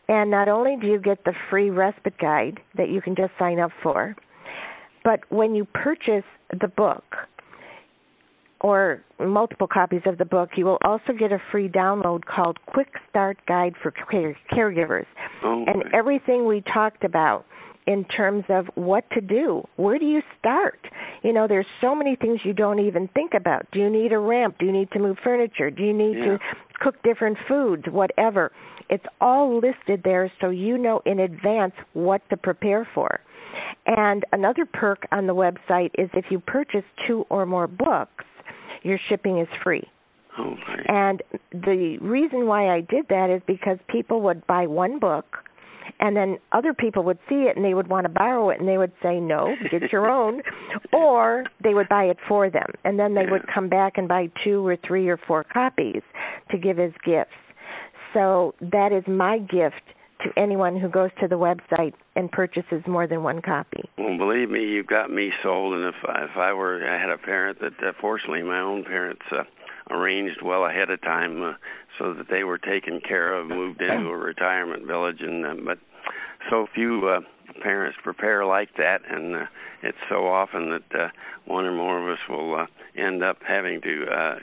And 0.07 0.31
not 0.31 0.47
only 0.47 0.77
do 0.79 0.87
you 0.87 0.99
get 0.99 1.25
the 1.25 1.33
free 1.49 1.69
respite 1.69 2.17
guide 2.17 2.59
that 2.77 2.89
you 2.89 3.01
can 3.01 3.15
just 3.15 3.31
sign 3.37 3.59
up 3.59 3.71
for, 3.83 4.15
but 5.03 5.19
when 5.29 5.53
you 5.53 5.65
purchase 5.65 6.23
the 6.61 6.67
book 6.69 7.03
or 8.61 9.01
multiple 9.19 9.67
copies 9.67 10.01
of 10.05 10.17
the 10.17 10.25
book, 10.25 10.49
you 10.55 10.65
will 10.65 10.77
also 10.83 11.13
get 11.17 11.31
a 11.31 11.39
free 11.51 11.69
download 11.69 12.25
called 12.25 12.57
Quick 12.65 12.89
Start 13.09 13.37
Guide 13.47 13.73
for 13.81 13.91
care- 13.91 14.37
Caregivers. 14.51 15.05
Oh, 15.43 15.63
And 15.67 15.83
everything 15.93 16.45
we 16.47 16.61
talked 16.73 17.03
about 17.03 17.45
in 17.85 18.03
terms 18.05 18.43
of 18.49 18.65
what 18.75 19.09
to 19.11 19.21
do. 19.21 19.63
Where 19.77 19.97
do 19.97 20.05
you 20.05 20.21
start? 20.39 20.79
You 21.23 21.31
know, 21.33 21.47
there's 21.47 21.65
so 21.79 21.95
many 21.95 22.15
things 22.17 22.39
you 22.43 22.53
don't 22.53 22.79
even 22.79 23.07
think 23.09 23.33
about. 23.33 23.65
Do 23.71 23.79
you 23.79 23.89
need 23.89 24.11
a 24.11 24.19
ramp? 24.19 24.55
Do 24.59 24.65
you 24.65 24.71
need 24.73 24.91
to 24.91 24.99
move 24.99 25.17
furniture? 25.23 25.69
Do 25.71 25.83
you 25.83 25.93
need 25.93 26.17
Yeah. 26.17 26.25
to 26.37 26.39
cook 26.81 27.01
different 27.03 27.37
foods? 27.47 27.87
Whatever. 27.87 28.51
It's 28.89 29.05
all 29.21 29.57
listed 29.57 30.03
there 30.03 30.29
so 30.41 30.49
you 30.49 30.77
know 30.77 31.01
in 31.05 31.19
advance 31.19 31.73
what 31.93 32.27
to 32.29 32.37
prepare 32.37 32.85
for. 32.93 33.19
And 33.85 34.25
another 34.33 34.65
perk 34.65 35.05
on 35.11 35.27
the 35.27 35.35
website 35.35 35.91
is 35.97 36.09
if 36.13 36.25
you 36.29 36.39
purchase 36.39 36.83
two 37.05 37.25
or 37.29 37.45
more 37.45 37.67
books, 37.67 38.25
your 38.83 38.99
shipping 39.09 39.39
is 39.39 39.47
free. 39.63 39.87
Oh, 40.37 40.53
okay. 40.53 40.83
And 40.87 41.23
the 41.51 41.97
reason 41.99 42.45
why 42.45 42.69
I 42.69 42.81
did 42.81 43.07
that 43.09 43.29
is 43.29 43.41
because 43.47 43.77
people 43.89 44.21
would 44.21 44.45
buy 44.47 44.67
one 44.67 44.99
book 44.99 45.25
and 45.99 46.15
then 46.15 46.37
other 46.51 46.73
people 46.73 47.03
would 47.03 47.17
see 47.27 47.45
it 47.47 47.55
and 47.55 47.65
they 47.65 47.73
would 47.73 47.87
want 47.87 48.05
to 48.05 48.09
borrow 48.09 48.49
it 48.49 48.59
and 48.59 48.67
they 48.67 48.77
would 48.77 48.91
say 49.01 49.19
no 49.19 49.55
get 49.71 49.91
your 49.91 50.07
own 50.11 50.41
or 50.93 51.45
they 51.63 51.73
would 51.73 51.89
buy 51.89 52.03
it 52.03 52.17
for 52.27 52.49
them 52.49 52.67
and 52.83 52.99
then 52.99 53.15
they 53.15 53.25
would 53.25 53.45
come 53.53 53.69
back 53.69 53.93
and 53.97 54.07
buy 54.07 54.29
two 54.43 54.65
or 54.65 54.77
three 54.85 55.07
or 55.07 55.17
four 55.27 55.43
copies 55.43 56.01
to 56.51 56.57
give 56.57 56.79
as 56.79 56.91
gifts 57.05 57.31
so 58.13 58.53
that 58.61 58.91
is 58.91 59.03
my 59.07 59.39
gift 59.39 59.81
to 60.27 60.39
anyone 60.39 60.79
who 60.79 60.89
goes 60.89 61.09
to 61.21 61.27
the 61.27 61.35
website 61.35 61.93
and 62.15 62.31
purchases 62.31 62.81
more 62.87 63.07
than 63.07 63.23
one 63.23 63.41
copy 63.41 63.89
Well, 63.97 64.17
believe 64.17 64.49
me, 64.49 64.63
you've 64.63 64.87
got 64.87 65.11
me 65.11 65.31
sold. 65.43 65.73
And 65.73 65.85
if 65.85 65.95
I, 66.05 66.23
if 66.23 66.37
I 66.37 66.53
were, 66.53 66.87
I 66.87 66.99
had 66.99 67.09
a 67.09 67.17
parent 67.17 67.59
that, 67.61 67.73
uh, 67.85 67.93
fortunately, 67.99 68.43
my 68.43 68.59
own 68.59 68.83
parents 68.83 69.21
uh, 69.31 69.43
arranged 69.89 70.41
well 70.43 70.65
ahead 70.65 70.89
of 70.89 71.01
time 71.01 71.41
uh, 71.41 71.53
so 71.97 72.13
that 72.13 72.27
they 72.29 72.43
were 72.43 72.57
taken 72.57 72.99
care 72.99 73.33
of, 73.33 73.47
moved 73.47 73.81
into 73.81 74.09
a 74.09 74.17
retirement 74.17 74.85
village, 74.85 75.21
and 75.21 75.45
uh, 75.45 75.55
but 75.65 75.79
so 76.49 76.67
few 76.73 77.07
uh, 77.07 77.19
parents 77.61 77.97
prepare 78.03 78.45
like 78.45 78.69
that, 78.77 79.01
and 79.09 79.35
uh, 79.35 79.45
it's 79.83 79.97
so 80.09 80.27
often 80.27 80.69
that 80.69 80.99
uh, 80.99 81.07
one 81.45 81.65
or 81.65 81.75
more 81.75 82.01
of 82.01 82.13
us 82.13 82.23
will 82.29 82.55
uh, 82.55 82.65
end 82.95 83.23
up 83.23 83.37
having 83.47 83.81
to. 83.81 84.05
Uh, 84.05 84.35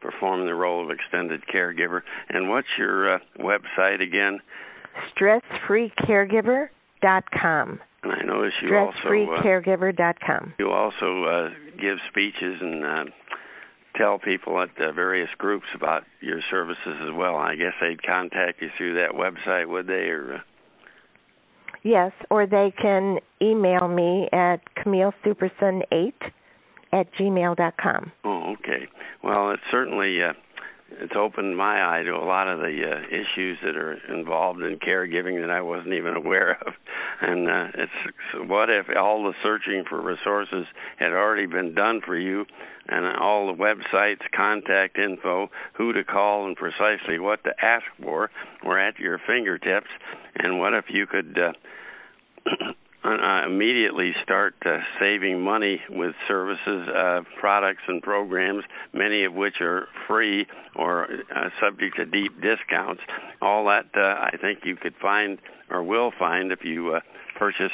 perform 0.00 0.46
the 0.46 0.54
role 0.54 0.82
of 0.82 0.90
extended 0.90 1.42
caregiver 1.46 2.00
and 2.30 2.48
what's 2.48 2.68
your 2.78 3.16
uh, 3.16 3.18
website 3.38 4.00
again 4.00 4.40
stressfreecaregiver.com 5.16 7.80
and 8.02 8.12
i 8.12 8.22
notice 8.24 8.52
you 8.62 8.76
also 8.76 8.98
uh, 9.32 9.42
You 10.58 10.70
also 10.70 11.24
uh, 11.24 11.48
give 11.80 11.98
speeches 12.10 12.60
and 12.60 12.84
uh, 12.84 13.04
tell 13.96 14.18
people 14.18 14.60
at 14.62 14.70
uh, 14.80 14.92
various 14.92 15.28
groups 15.38 15.66
about 15.74 16.04
your 16.20 16.40
services 16.50 16.96
as 17.02 17.12
well. 17.14 17.36
I 17.36 17.56
guess 17.56 17.72
they'd 17.80 18.02
contact 18.02 18.62
you 18.62 18.68
through 18.78 18.94
that 18.94 19.12
website, 19.12 19.68
would 19.68 19.86
they? 19.86 20.08
Or 20.08 20.34
uh, 20.36 20.40
Yes, 21.82 22.12
or 22.30 22.46
they 22.46 22.72
can 22.80 23.18
email 23.42 23.88
me 23.88 24.28
at 24.32 24.60
Camille 24.76 25.12
Superson 25.24 25.82
eight 25.92 26.20
at 26.92 27.12
gmail 27.14 27.56
dot 27.56 27.74
com. 27.80 28.12
oh, 28.24 28.52
okay. 28.54 28.86
Well, 29.24 29.50
it's 29.50 29.62
certainly 29.70 30.22
uh, 30.22 30.32
it's 30.98 31.12
opened 31.16 31.56
my 31.56 31.98
eye 31.98 32.02
to 32.02 32.10
a 32.10 32.24
lot 32.24 32.48
of 32.48 32.60
the 32.60 32.82
uh, 32.84 33.06
issues 33.08 33.58
that 33.62 33.76
are 33.76 33.94
involved 34.12 34.62
in 34.62 34.78
caregiving 34.78 35.40
that 35.40 35.50
I 35.50 35.60
wasn't 35.60 35.94
even 35.94 36.14
aware 36.16 36.58
of. 36.66 36.74
And 37.20 37.48
uh, 37.48 37.68
it's 37.74 38.48
what 38.48 38.70
if 38.70 38.86
all 38.96 39.24
the 39.24 39.34
searching 39.42 39.84
for 39.88 40.00
resources 40.00 40.66
had 40.98 41.12
already 41.12 41.46
been 41.46 41.74
done 41.74 42.00
for 42.04 42.16
you, 42.16 42.46
and 42.88 43.06
all 43.18 43.46
the 43.46 43.62
websites, 43.62 44.20
contact 44.34 44.98
info, 44.98 45.48
who 45.74 45.92
to 45.92 46.02
call, 46.02 46.46
and 46.46 46.56
precisely 46.56 47.18
what 47.18 47.44
to 47.44 47.50
ask 47.62 47.84
for 48.02 48.30
were 48.64 48.78
at 48.78 48.98
your 48.98 49.20
fingertips? 49.26 49.88
And 50.36 50.58
what 50.58 50.74
if 50.74 50.86
you 50.88 51.06
could 51.06 51.38
uh, 51.38 51.52
uh, 53.04 53.46
immediately 53.46 54.12
start 54.22 54.54
uh, 54.66 54.78
saving 54.98 55.40
money 55.40 55.80
with 55.88 56.14
services, 56.28 56.88
uh, 56.88 57.20
products, 57.38 57.82
and 57.88 58.02
programs, 58.02 58.62
many 58.92 59.24
of 59.24 59.32
which 59.32 59.60
are 59.60 59.88
free 60.06 60.46
or 60.76 61.04
uh, 61.04 61.48
subject 61.62 61.96
to 61.96 62.04
deep 62.04 62.32
discounts. 62.42 63.00
All 63.40 63.64
that 63.66 63.86
uh, 63.96 64.00
I 64.00 64.36
think 64.40 64.60
you 64.64 64.76
could 64.76 64.94
find 65.00 65.38
or 65.70 65.82
will 65.82 66.12
find 66.18 66.52
if 66.52 66.60
you 66.62 66.94
uh, 66.94 67.00
purchase 67.38 67.72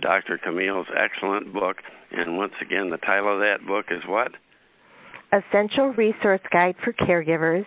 Dr. 0.00 0.38
Camille's 0.42 0.88
excellent 0.96 1.54
book. 1.54 1.78
And 2.12 2.36
once 2.36 2.52
again, 2.60 2.90
the 2.90 2.98
title 2.98 3.34
of 3.34 3.40
that 3.40 3.66
book 3.66 3.86
is 3.90 4.02
what? 4.06 4.32
Essential 5.32 5.92
Resource 5.96 6.40
Guide 6.52 6.76
for 6.84 6.92
Caregivers. 6.92 7.66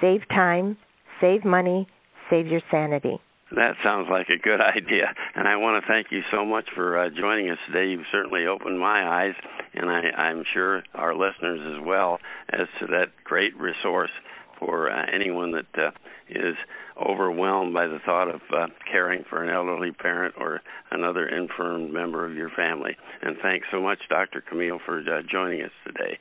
Save 0.00 0.26
time, 0.28 0.76
save 1.20 1.44
money, 1.44 1.86
save 2.30 2.46
your 2.46 2.62
sanity. 2.70 3.20
That 3.54 3.74
sounds 3.82 4.08
like 4.10 4.28
a 4.28 4.38
good 4.38 4.60
idea, 4.76 5.12
and 5.34 5.48
I 5.48 5.56
want 5.56 5.82
to 5.82 5.88
thank 5.88 6.08
you 6.10 6.22
so 6.30 6.44
much 6.44 6.66
for 6.74 6.98
uh, 6.98 7.10
joining 7.10 7.50
us 7.50 7.58
today. 7.66 7.90
You've 7.90 8.06
certainly 8.12 8.46
opened 8.46 8.78
my 8.78 9.26
eyes, 9.26 9.34
and 9.74 9.90
I, 9.90 10.00
I'm 10.16 10.44
sure 10.52 10.82
our 10.94 11.14
listeners 11.14 11.60
as 11.76 11.84
well, 11.84 12.18
as 12.50 12.68
to 12.80 12.86
that 12.88 13.08
great 13.24 13.56
resource 13.58 14.10
for 14.58 14.90
uh, 14.90 15.06
anyone 15.12 15.52
that 15.52 15.82
uh, 15.82 15.90
is 16.28 16.54
overwhelmed 17.00 17.72
by 17.72 17.86
the 17.86 17.98
thought 18.04 18.28
of 18.28 18.40
uh, 18.54 18.66
caring 18.90 19.24
for 19.28 19.42
an 19.42 19.48
elderly 19.48 19.90
parent 19.90 20.34
or 20.38 20.60
another 20.90 21.26
infirm 21.26 21.92
member 21.92 22.26
of 22.26 22.34
your 22.34 22.50
family. 22.50 22.96
And 23.22 23.36
thanks 23.42 23.66
so 23.72 23.80
much, 23.80 23.98
Dr. 24.08 24.42
Camille, 24.46 24.80
for 24.84 24.98
uh, 24.98 25.22
joining 25.30 25.62
us 25.62 25.70
today. 25.86 26.18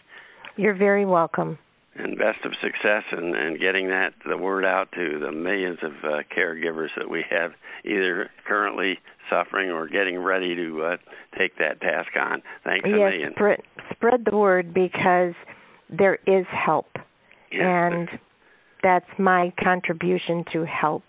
You're 0.55 0.75
very 0.75 1.05
welcome. 1.05 1.59
And 1.95 2.17
best 2.17 2.45
of 2.45 2.53
success 2.61 3.03
in, 3.11 3.35
in 3.35 3.57
getting 3.59 3.89
that 3.89 4.13
the 4.25 4.37
word 4.37 4.63
out 4.63 4.89
to 4.93 5.19
the 5.19 5.31
millions 5.31 5.79
of 5.81 5.91
uh, 6.03 6.17
caregivers 6.35 6.89
that 6.97 7.09
we 7.09 7.25
have, 7.29 7.51
either 7.83 8.29
currently 8.47 8.99
suffering 9.29 9.69
or 9.69 9.87
getting 9.87 10.17
ready 10.17 10.55
to 10.55 10.83
uh, 10.83 10.97
take 11.37 11.57
that 11.57 11.81
task 11.81 12.09
on. 12.19 12.41
Thanks 12.63 12.85
a 12.85 12.89
yes, 12.89 12.97
million. 12.97 13.31
spread, 13.33 13.59
spread 13.91 14.25
the 14.29 14.37
word 14.37 14.73
because 14.73 15.33
there 15.89 16.19
is 16.25 16.45
help, 16.51 16.87
Yes, 17.51 17.61
and 17.61 18.09
that's 18.83 19.09
my 19.17 19.51
contribution 19.61 20.45
to 20.53 20.65
help. 20.65 21.03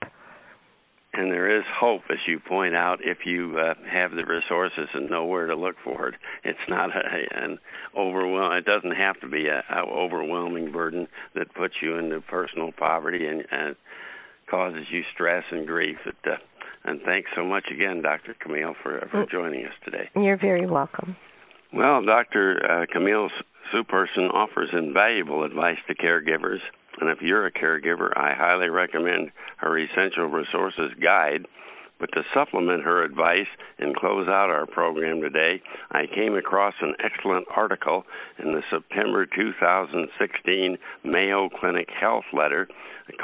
And 1.12 1.30
there 1.32 1.56
is 1.58 1.64
hope, 1.78 2.02
as 2.10 2.18
you 2.26 2.38
point 2.38 2.74
out, 2.74 3.00
if 3.02 3.18
you 3.26 3.58
uh, 3.58 3.74
have 3.90 4.12
the 4.12 4.24
resources 4.24 4.88
and 4.94 5.10
know 5.10 5.24
where 5.24 5.46
to 5.46 5.56
look 5.56 5.74
for 5.82 6.08
it. 6.08 6.14
It's 6.44 6.58
not 6.68 6.90
a, 6.90 7.44
an 7.44 7.58
overwhelm. 7.98 8.52
It 8.52 8.64
doesn't 8.64 8.94
have 8.96 9.18
to 9.20 9.28
be 9.28 9.48
a, 9.48 9.64
a 9.68 9.80
overwhelming 9.82 10.70
burden 10.72 11.08
that 11.34 11.52
puts 11.54 11.74
you 11.82 11.96
into 11.96 12.20
personal 12.20 12.70
poverty 12.72 13.26
and, 13.26 13.44
and 13.50 13.74
causes 14.48 14.86
you 14.90 15.02
stress 15.12 15.44
and 15.50 15.66
grief. 15.66 15.98
Uh, 16.06 16.36
and 16.84 17.00
thanks 17.02 17.30
so 17.34 17.44
much 17.44 17.64
again, 17.72 18.02
Dr. 18.02 18.34
Camille, 18.40 18.74
for 18.82 19.00
for 19.10 19.24
Mm. 19.26 19.30
joining 19.30 19.66
us 19.66 19.74
today. 19.84 20.08
You're 20.16 20.38
very 20.38 20.66
welcome. 20.66 21.16
Well, 21.72 22.02
Dr. 22.04 22.58
Uh, 22.64 22.86
Camille 22.92 23.28
Superson 23.74 24.32
offers 24.32 24.70
invaluable 24.72 25.44
advice 25.44 25.78
to 25.88 25.94
caregivers. 25.94 26.58
And 27.00 27.08
if 27.10 27.22
you're 27.22 27.46
a 27.46 27.52
caregiver, 27.52 28.10
I 28.16 28.34
highly 28.34 28.68
recommend 28.68 29.30
her 29.56 29.78
Essential 29.78 30.26
Resources 30.26 30.92
Guide 31.02 31.46
But 31.98 32.12
to 32.12 32.22
supplement 32.34 32.82
her 32.82 33.02
advice 33.02 33.48
and 33.78 33.96
close 33.96 34.28
out 34.28 34.50
our 34.50 34.66
program 34.66 35.20
today, 35.20 35.62
I 35.90 36.06
came 36.06 36.34
across 36.34 36.74
an 36.80 36.94
excellent 37.02 37.46
article 37.54 38.04
in 38.38 38.52
the 38.52 38.62
September 38.70 39.26
2016 39.26 40.78
Mayo 41.04 41.48
Clinic 41.48 41.88
Health 41.98 42.24
Letter 42.32 42.68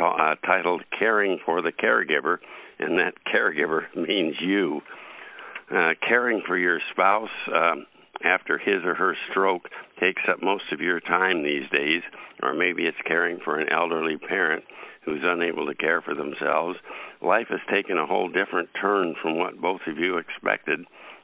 uh, 0.00 0.34
titled 0.44 0.82
Caring 0.98 1.38
for 1.44 1.62
the 1.62 1.72
Caregiver, 1.72 2.38
and 2.78 2.98
that 2.98 3.14
caregiver 3.32 3.82
means 3.96 4.36
you. 4.40 4.80
Uh, 5.70 5.94
caring 6.06 6.42
for 6.46 6.56
your 6.56 6.78
spouse 6.92 7.28
um, 7.52 7.86
after 8.24 8.58
his 8.58 8.84
or 8.84 8.94
her 8.94 9.16
stroke 9.30 9.68
takes 10.00 10.22
up 10.28 10.42
most 10.42 10.64
of 10.72 10.80
your 10.80 11.00
time 11.00 11.42
these 11.42 11.68
days, 11.70 12.02
or 12.42 12.54
maybe 12.54 12.84
it's 12.86 12.96
caring 13.06 13.38
for 13.44 13.58
an 13.58 13.68
elderly 13.72 14.16
parent 14.16 14.64
who's 15.04 15.22
unable 15.22 15.66
to 15.66 15.74
care 15.74 16.02
for 16.02 16.14
themselves. 16.14 16.76
Life 17.22 17.46
has 17.50 17.60
taken 17.70 17.96
a 17.96 18.06
whole 18.06 18.28
different 18.28 18.68
turn 18.80 19.14
from 19.22 19.38
what 19.38 19.60
both 19.60 19.80
of 19.86 19.98
you 19.98 20.18
expected, 20.18 20.80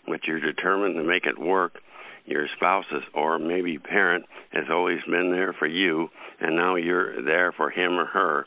but 0.07 0.21
you're 0.27 0.41
determined 0.41 0.95
to 0.97 1.03
make 1.03 1.27
it 1.27 1.39
work. 1.39 1.79
Your 2.25 2.47
spouse 2.57 2.85
or 3.15 3.39
maybe 3.41 3.79
parent 3.79 4.25
has 4.53 4.65
always 4.71 5.01
been 5.11 5.33
there 5.33 5.53
for 5.59 5.67
you, 5.67 6.09
and 6.41 6.55
now 6.55 6.77
you're 6.77 7.23
there 7.25 7.53
for 7.53 7.71
him 7.71 7.99
or 7.99 8.07
her. 8.07 8.47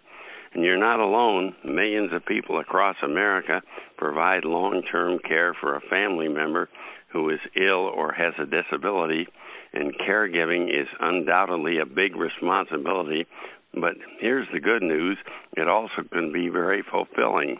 And 0.53 0.63
you're 0.63 0.77
not 0.77 1.01
alone. 1.01 1.53
Millions 1.65 2.13
of 2.13 2.25
people 2.25 2.59
across 2.59 2.95
America 3.03 3.61
provide 3.97 4.45
long 4.45 4.81
term 4.89 5.19
care 5.19 5.53
for 5.59 5.75
a 5.75 5.81
family 5.89 6.29
member 6.29 6.69
who 7.15 7.29
is 7.29 7.39
ill 7.55 7.89
or 7.95 8.11
has 8.11 8.33
a 8.37 8.45
disability, 8.45 9.25
and 9.71 9.97
caregiving 9.97 10.67
is 10.67 10.87
undoubtedly 10.99 11.79
a 11.79 11.85
big 11.85 12.17
responsibility. 12.17 13.25
But 13.73 13.93
here's 14.19 14.47
the 14.51 14.59
good 14.59 14.83
news 14.83 15.17
it 15.55 15.69
also 15.69 16.03
can 16.11 16.33
be 16.33 16.49
very 16.49 16.83
fulfilling 16.83 17.57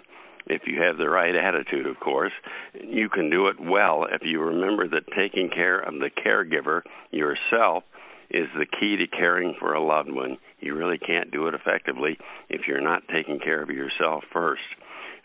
if 0.47 0.63
you 0.65 0.81
have 0.81 0.97
the 0.97 1.09
right 1.09 1.33
attitude, 1.33 1.87
of 1.87 1.97
course. 2.01 2.33
You 2.73 3.07
can 3.07 3.29
do 3.29 3.47
it 3.47 3.55
well 3.57 4.05
if 4.11 4.23
you 4.23 4.41
remember 4.41 4.89
that 4.89 5.07
taking 5.15 5.49
care 5.49 5.79
of 5.79 5.93
the 5.95 6.09
caregiver 6.09 6.81
yourself 7.11 7.85
is 8.29 8.47
the 8.57 8.65
key 8.65 8.97
to 8.97 9.07
caring 9.07 9.55
for 9.57 9.73
a 9.73 9.83
loved 9.83 10.11
one. 10.11 10.37
You 10.59 10.75
really 10.75 10.97
can't 10.97 11.31
do 11.31 11.47
it 11.47 11.53
effectively 11.53 12.17
if 12.49 12.67
you're 12.67 12.81
not 12.81 13.03
taking 13.07 13.39
care 13.39 13.63
of 13.63 13.69
yourself 13.69 14.25
first. 14.33 14.63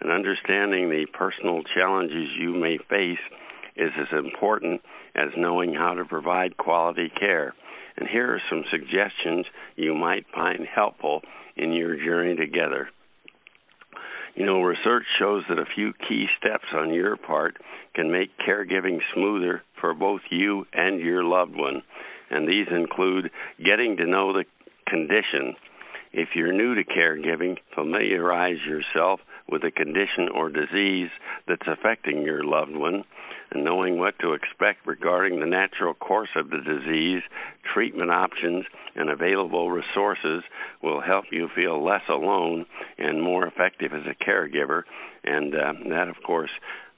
And 0.00 0.12
understanding 0.12 0.88
the 0.88 1.06
personal 1.12 1.62
challenges 1.74 2.28
you 2.38 2.54
may 2.54 2.78
face 2.88 3.18
is 3.76 3.90
as 3.98 4.18
important 4.18 4.80
as 5.14 5.28
knowing 5.36 5.74
how 5.74 5.94
to 5.94 6.04
provide 6.04 6.56
quality 6.56 7.10
care. 7.18 7.54
And 7.96 8.08
here 8.08 8.32
are 8.32 8.42
some 8.48 8.64
suggestions 8.70 9.46
you 9.76 9.94
might 9.94 10.26
find 10.34 10.66
helpful 10.66 11.22
in 11.56 11.72
your 11.72 11.96
journey 11.96 12.36
together. 12.36 12.88
You 14.34 14.46
know, 14.46 14.62
research 14.62 15.04
shows 15.18 15.42
that 15.48 15.58
a 15.58 15.66
few 15.74 15.92
key 16.08 16.26
steps 16.38 16.66
on 16.72 16.94
your 16.94 17.16
part 17.16 17.56
can 17.94 18.10
make 18.10 18.30
caregiving 18.38 19.00
smoother 19.12 19.62
for 19.80 19.92
both 19.92 20.20
you 20.30 20.66
and 20.72 21.00
your 21.00 21.24
loved 21.24 21.56
one. 21.56 21.82
And 22.30 22.48
these 22.48 22.68
include 22.70 23.30
getting 23.62 23.96
to 23.96 24.06
know 24.06 24.32
the 24.32 24.44
condition. 24.86 25.56
If 26.12 26.30
you're 26.34 26.52
new 26.52 26.74
to 26.76 26.84
caregiving, 26.84 27.58
familiarize 27.74 28.58
yourself 28.66 29.20
with 29.48 29.64
a 29.64 29.70
condition 29.70 30.28
or 30.34 30.48
disease 30.48 31.10
that's 31.48 31.66
affecting 31.66 32.22
your 32.22 32.44
loved 32.44 32.74
one 32.74 33.04
and 33.50 33.64
knowing 33.64 33.98
what 33.98 34.18
to 34.20 34.32
expect 34.32 34.86
regarding 34.86 35.40
the 35.40 35.46
natural 35.46 35.94
course 35.94 36.30
of 36.36 36.50
the 36.50 36.58
disease, 36.58 37.22
treatment 37.74 38.10
options, 38.10 38.64
and 38.94 39.10
available 39.10 39.70
resources 39.70 40.42
will 40.82 41.00
help 41.00 41.26
you 41.30 41.48
feel 41.54 41.84
less 41.84 42.02
alone 42.08 42.66
and 42.98 43.22
more 43.22 43.46
effective 43.46 43.92
as 43.92 44.02
a 44.06 44.24
caregiver. 44.24 44.82
And 45.24 45.54
uh, 45.54 45.72
that, 45.90 46.08
of 46.08 46.16
course, 46.24 46.50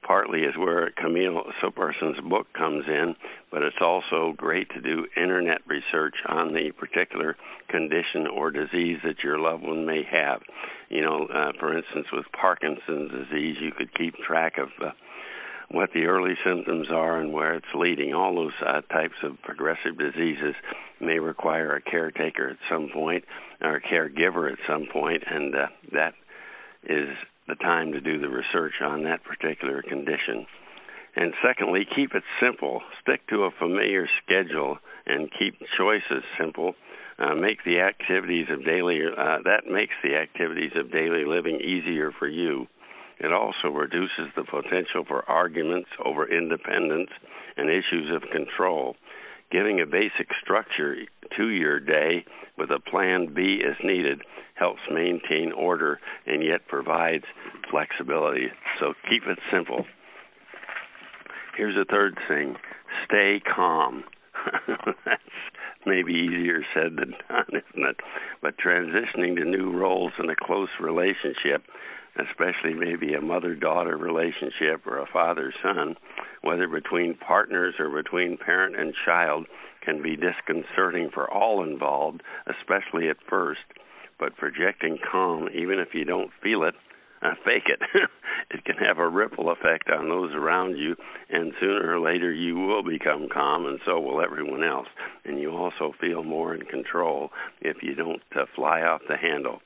partly 0.03 0.41
is 0.41 0.57
where 0.57 0.91
Camille 0.91 1.45
Superson's 1.63 2.21
book 2.29 2.47
comes 2.55 2.85
in, 2.89 3.15
but 3.51 3.63
it's 3.63 3.77
also 3.81 4.35
great 4.37 4.69
to 4.71 4.81
do 4.81 5.07
internet 5.17 5.61
research 5.67 6.15
on 6.29 6.53
the 6.53 6.73
particular 6.73 7.37
condition 7.69 8.27
or 8.27 8.51
disease 8.51 8.99
that 9.05 9.23
your 9.23 9.39
loved 9.39 9.63
one 9.63 9.87
may 9.87 10.03
have. 10.11 10.43
You 10.89 11.03
know, 11.03 11.27
uh, 11.27 11.53
for 11.59 11.77
instance, 11.77 12.07
with 12.13 12.27
Parkinson's 12.39 13.11
disease, 13.11 13.57
you 13.61 13.71
could 13.77 13.95
keep 13.95 14.15
track 14.17 14.59
of 14.59 14.69
uh, 14.85 14.91
what 15.73 15.91
the 15.95 16.05
early 16.05 16.35
symptoms 16.45 16.89
are 16.91 17.19
and 17.19 17.33
where 17.33 17.55
it's 17.55 17.75
leading. 17.75 18.15
All 18.15 18.35
those 18.35 18.53
uh, 18.65 18.83
types 18.93 19.17
of 19.23 19.41
progressive 19.43 19.99
diseases 19.99 20.55
may 21.01 21.19
require 21.19 21.75
a 21.75 21.83
caretaker 21.83 22.51
at 22.51 22.57
some 22.71 22.91
point 22.93 23.25
or 23.61 23.77
a 23.77 23.81
caregiver 23.81 24.53
at 24.53 24.59
some 24.69 24.87
point, 24.93 25.23
and 25.27 25.55
uh, 25.55 25.67
that 25.93 26.15
is 26.85 27.09
the 27.49 27.55
time 27.57 27.93
to 27.93 28.01
do 28.01 28.21
the 28.21 28.29
research 28.29 28.75
on 28.83 29.05
that 29.05 29.25
particular 29.25 29.83
condition. 29.83 30.47
And 31.15 31.35
secondly, 31.47 31.87
keep 31.95 32.15
it 32.15 32.23
simple. 32.41 32.81
Stick 33.03 33.27
to 33.29 33.45
a 33.45 33.51
familiar 33.59 34.09
schedule 34.25 34.79
and 35.07 35.31
keep 35.39 35.59
choices 35.77 36.25
simple. 36.39 36.75
Uh, 37.19 37.35
make 37.35 37.63
the 37.65 37.81
activities 37.81 38.47
of 38.51 38.65
daily 38.65 39.01
uh, 39.05 39.39
that 39.45 39.71
makes 39.71 39.93
the 40.03 40.17
activities 40.17 40.73
of 40.75 40.91
daily 40.91 41.25
living 41.27 41.61
easier 41.61 42.11
for 42.19 42.27
you. 42.27 42.67
It 43.23 43.33
also 43.33 43.69
reduces 43.69 44.35
the 44.35 44.43
potential 44.43 45.05
for 45.07 45.29
arguments 45.31 45.89
over 46.05 46.29
independence 46.29 47.11
and 47.57 47.71
issues 47.71 48.11
of 48.15 48.29
control. 48.31 48.97
Giving 49.53 49.81
a 49.81 49.87
basic 49.87 50.29
structure 50.43 50.97
to 51.37 51.49
your 51.49 51.79
day 51.79 52.25
with 52.59 52.71
a 52.71 52.81
plan 52.81 53.33
B 53.33 53.63
as 53.67 53.77
needed 53.85 54.23
helps 54.55 54.81
maintain 54.91 55.53
order 55.53 56.01
and 56.27 56.43
yet 56.43 56.67
provides 56.67 57.25
flexibility. 57.71 58.49
So 58.81 58.95
keep 59.09 59.23
it 59.27 59.39
simple. 59.53 59.85
Here's 61.57 61.77
a 61.77 61.85
third 61.85 62.19
thing 62.29 62.57
stay 63.07 63.41
calm. 63.55 64.05
That's 64.67 65.23
maybe 65.87 66.13
easier 66.13 66.63
said 66.75 66.97
than 66.97 67.15
done, 67.29 67.47
isn't 67.51 67.89
it? 67.89 67.97
But 68.41 68.55
transitioning 68.59 69.37
to 69.37 69.45
new 69.45 69.71
roles 69.71 70.13
in 70.19 70.29
a 70.31 70.37
close 70.37 70.71
relationship 70.81 71.63
especially 72.17 72.75
maybe 72.75 73.15
a 73.15 73.21
mother 73.21 73.55
daughter 73.55 73.97
relationship 73.97 74.87
or 74.87 74.99
a 74.99 75.07
father 75.13 75.53
son, 75.63 75.97
whether 76.43 76.69
between 76.69 77.15
partners 77.15 77.75
or 77.79 77.89
between 77.89 78.37
parent 78.37 78.77
and 78.77 78.95
child, 79.05 79.47
can 79.85 80.03
be 80.03 80.17
disconcerting 80.17 81.11
for 81.13 81.31
all 81.31 81.65
involved, 81.65 82.23
especially 82.47 83.09
at 83.09 83.17
first. 83.29 83.61
But 84.19 84.37
projecting 84.37 84.99
calm, 85.11 85.49
even 85.55 85.79
if 85.79 85.95
you 85.95 86.05
don't 86.05 86.31
feel 86.43 86.65
it, 86.65 86.75
uh, 87.23 87.35
fake 87.45 87.67
it. 87.67 87.81
it 88.51 88.65
can 88.65 88.77
have 88.77 88.99
a 88.99 89.09
ripple 89.09 89.51
effect 89.51 89.89
on 89.91 90.09
those 90.09 90.35
around 90.35 90.77
you, 90.77 90.97
and 91.31 91.53
sooner 91.61 91.97
or 91.97 92.01
later 92.01 92.33
you 92.33 92.57
will 92.57 92.83
become 92.83 93.29
calm, 93.33 93.67
and 93.67 93.79
so 93.87 94.01
will 94.01 94.21
everyone 94.21 94.65
else. 94.65 94.89
And 95.25 95.39
you 95.39 95.53
also 95.53 95.93
feel 96.01 96.25
more 96.25 96.55
in 96.55 96.63
control 96.63 97.31
if 97.61 97.77
you 97.83 97.95
don't 97.95 98.23
uh, 98.35 98.47
fly 98.57 98.83
off 98.83 99.03
the 99.09 99.17
handle. 99.17 99.61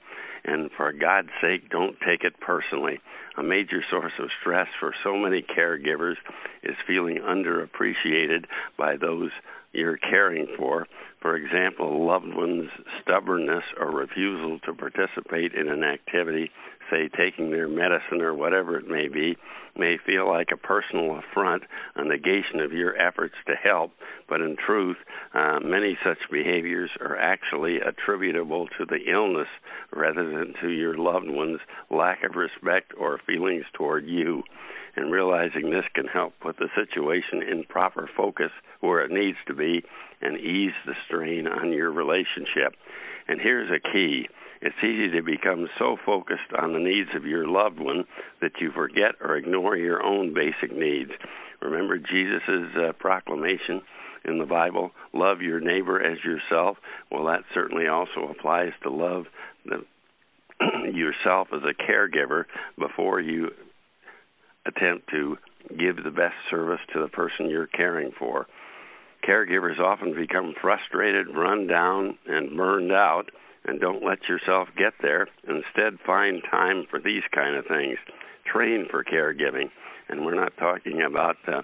And 0.47 0.71
for 0.77 0.93
God's 0.93 1.31
sake, 1.41 1.69
don't 1.71 1.97
take 2.07 2.23
it 2.23 2.39
personally. 2.41 3.01
A 3.37 3.43
major 3.43 3.83
source 3.91 4.13
of 4.21 4.31
stress 4.41 4.69
for 4.79 4.95
so 5.03 5.17
many 5.17 5.43
caregivers 5.43 6.15
is 6.63 6.77
feeling 6.87 7.19
underappreciated 7.19 8.45
by 8.79 8.97
those 8.97 9.31
you're 9.73 9.97
caring 9.97 10.47
for. 10.57 10.87
For 11.21 11.37
example, 11.37 12.07
loved 12.07 12.33
ones' 12.33 12.71
stubbornness 13.03 13.65
or 13.79 13.91
refusal 13.91 14.61
to 14.61 14.73
participate 14.73 15.53
in 15.53 15.69
an 15.69 15.83
activity 15.83 16.51
say 16.91 17.09
taking 17.09 17.51
their 17.51 17.69
medicine 17.69 18.21
or 18.21 18.35
whatever 18.35 18.79
it 18.79 18.89
may 18.89 19.09
be, 19.09 19.37
may 19.77 19.97
feel 20.05 20.29
like 20.29 20.49
a 20.53 20.57
personal 20.57 21.19
affront, 21.19 21.63
a 21.97 22.05
negation 22.05 22.61
of 22.61 22.73
your 22.73 22.97
efforts 22.97 23.35
to 23.47 23.55
help, 23.55 23.93
but 24.29 24.41
in 24.41 24.57
truth, 24.57 24.97
uh, 25.35 25.59
many 25.63 25.99
such 26.05 26.19
behaviors 26.31 26.91
are 27.01 27.17
actually 27.17 27.79
attributable 27.81 28.67
to 28.79 28.85
the 28.87 29.11
illness 29.11 29.49
rather 29.93 30.25
than 30.25 30.55
to 30.61 30.69
your 30.71 30.97
loved 30.97 31.29
one's 31.29 31.61
lack 31.91 32.25
of 32.25 32.37
respect 32.37 32.93
or 32.99 33.21
feelings 33.27 33.65
toward 33.75 34.07
you. 34.07 34.43
And 34.99 35.13
realizing 35.13 35.71
this 35.71 35.85
can 35.95 36.07
help 36.07 36.33
put 36.41 36.57
the 36.57 36.69
situation 36.75 37.43
in 37.43 37.65
proper 37.65 38.09
focus 38.17 38.51
where 38.81 39.05
it 39.05 39.11
needs 39.11 39.37
to 39.47 39.55
be 39.55 39.85
and 40.23 40.39
ease 40.39 40.73
the 40.87 40.95
strain 41.07 41.47
on 41.47 41.71
your 41.71 41.93
relationship. 41.93 42.75
And 43.29 43.41
here's 43.41 43.71
a 43.71 43.81
key 43.93 44.29
it's 44.63 44.77
easy 44.83 45.11
to 45.11 45.23
become 45.23 45.69
so 45.79 45.97
focused 46.05 46.53
on 46.59 46.73
the 46.73 46.79
needs 46.79 47.11
of 47.15 47.27
your 47.27 47.47
loved 47.47 47.79
one 47.79 48.05
that 48.41 48.53
you 48.61 48.71
forget 48.73 49.15
or 49.21 49.37
ignore 49.37 49.77
your 49.77 50.03
own 50.03 50.33
basic 50.33 50.75
needs. 50.75 51.11
Remember 51.61 51.99
Jesus' 51.99 52.75
uh, 52.77 52.93
proclamation 52.99 53.83
in 54.25 54.39
the 54.39 54.47
Bible, 54.47 54.91
love 55.13 55.41
your 55.43 55.61
neighbor 55.61 56.03
as 56.03 56.19
yourself? 56.25 56.79
Well, 57.11 57.27
that 57.27 57.45
certainly 57.55 57.87
also 57.87 58.29
applies 58.31 58.73
to 58.83 58.91
love 58.91 59.25
the, 59.65 59.85
yourself 60.93 61.49
as 61.53 61.63
a 61.63 61.75
caregiver 61.75 62.45
before 62.79 63.21
you 63.21 63.51
attempt 64.67 65.09
to 65.11 65.37
give 65.79 66.03
the 66.03 66.11
best 66.11 66.35
service 66.51 66.81
to 66.93 67.01
the 67.01 67.09
person 67.09 67.51
you're 67.51 67.67
caring 67.67 68.13
for. 68.19 68.47
Caregivers 69.25 69.79
often 69.79 70.15
become 70.15 70.55
frustrated, 70.61 71.35
run 71.35 71.67
down, 71.67 72.19
and 72.27 72.57
burned 72.57 72.93
out 72.93 73.31
and 73.65 73.81
don't 73.81 74.05
let 74.05 74.29
yourself 74.29 74.69
get 74.77 74.95
there. 75.03 75.29
Instead, 75.49 75.99
find 76.07 76.43
time 76.51 76.87
for 76.89 77.01
these 77.01 77.23
kind 77.35 77.57
of 77.57 77.67
things. 77.67 77.99
Train 78.45 78.87
for 78.91 79.03
caregiving. 79.03 79.71
And 80.09 80.25
we're 80.25 80.37
not 80.37 80.57
talking 80.57 81.03
about 81.03 81.37
uh, 81.49 81.63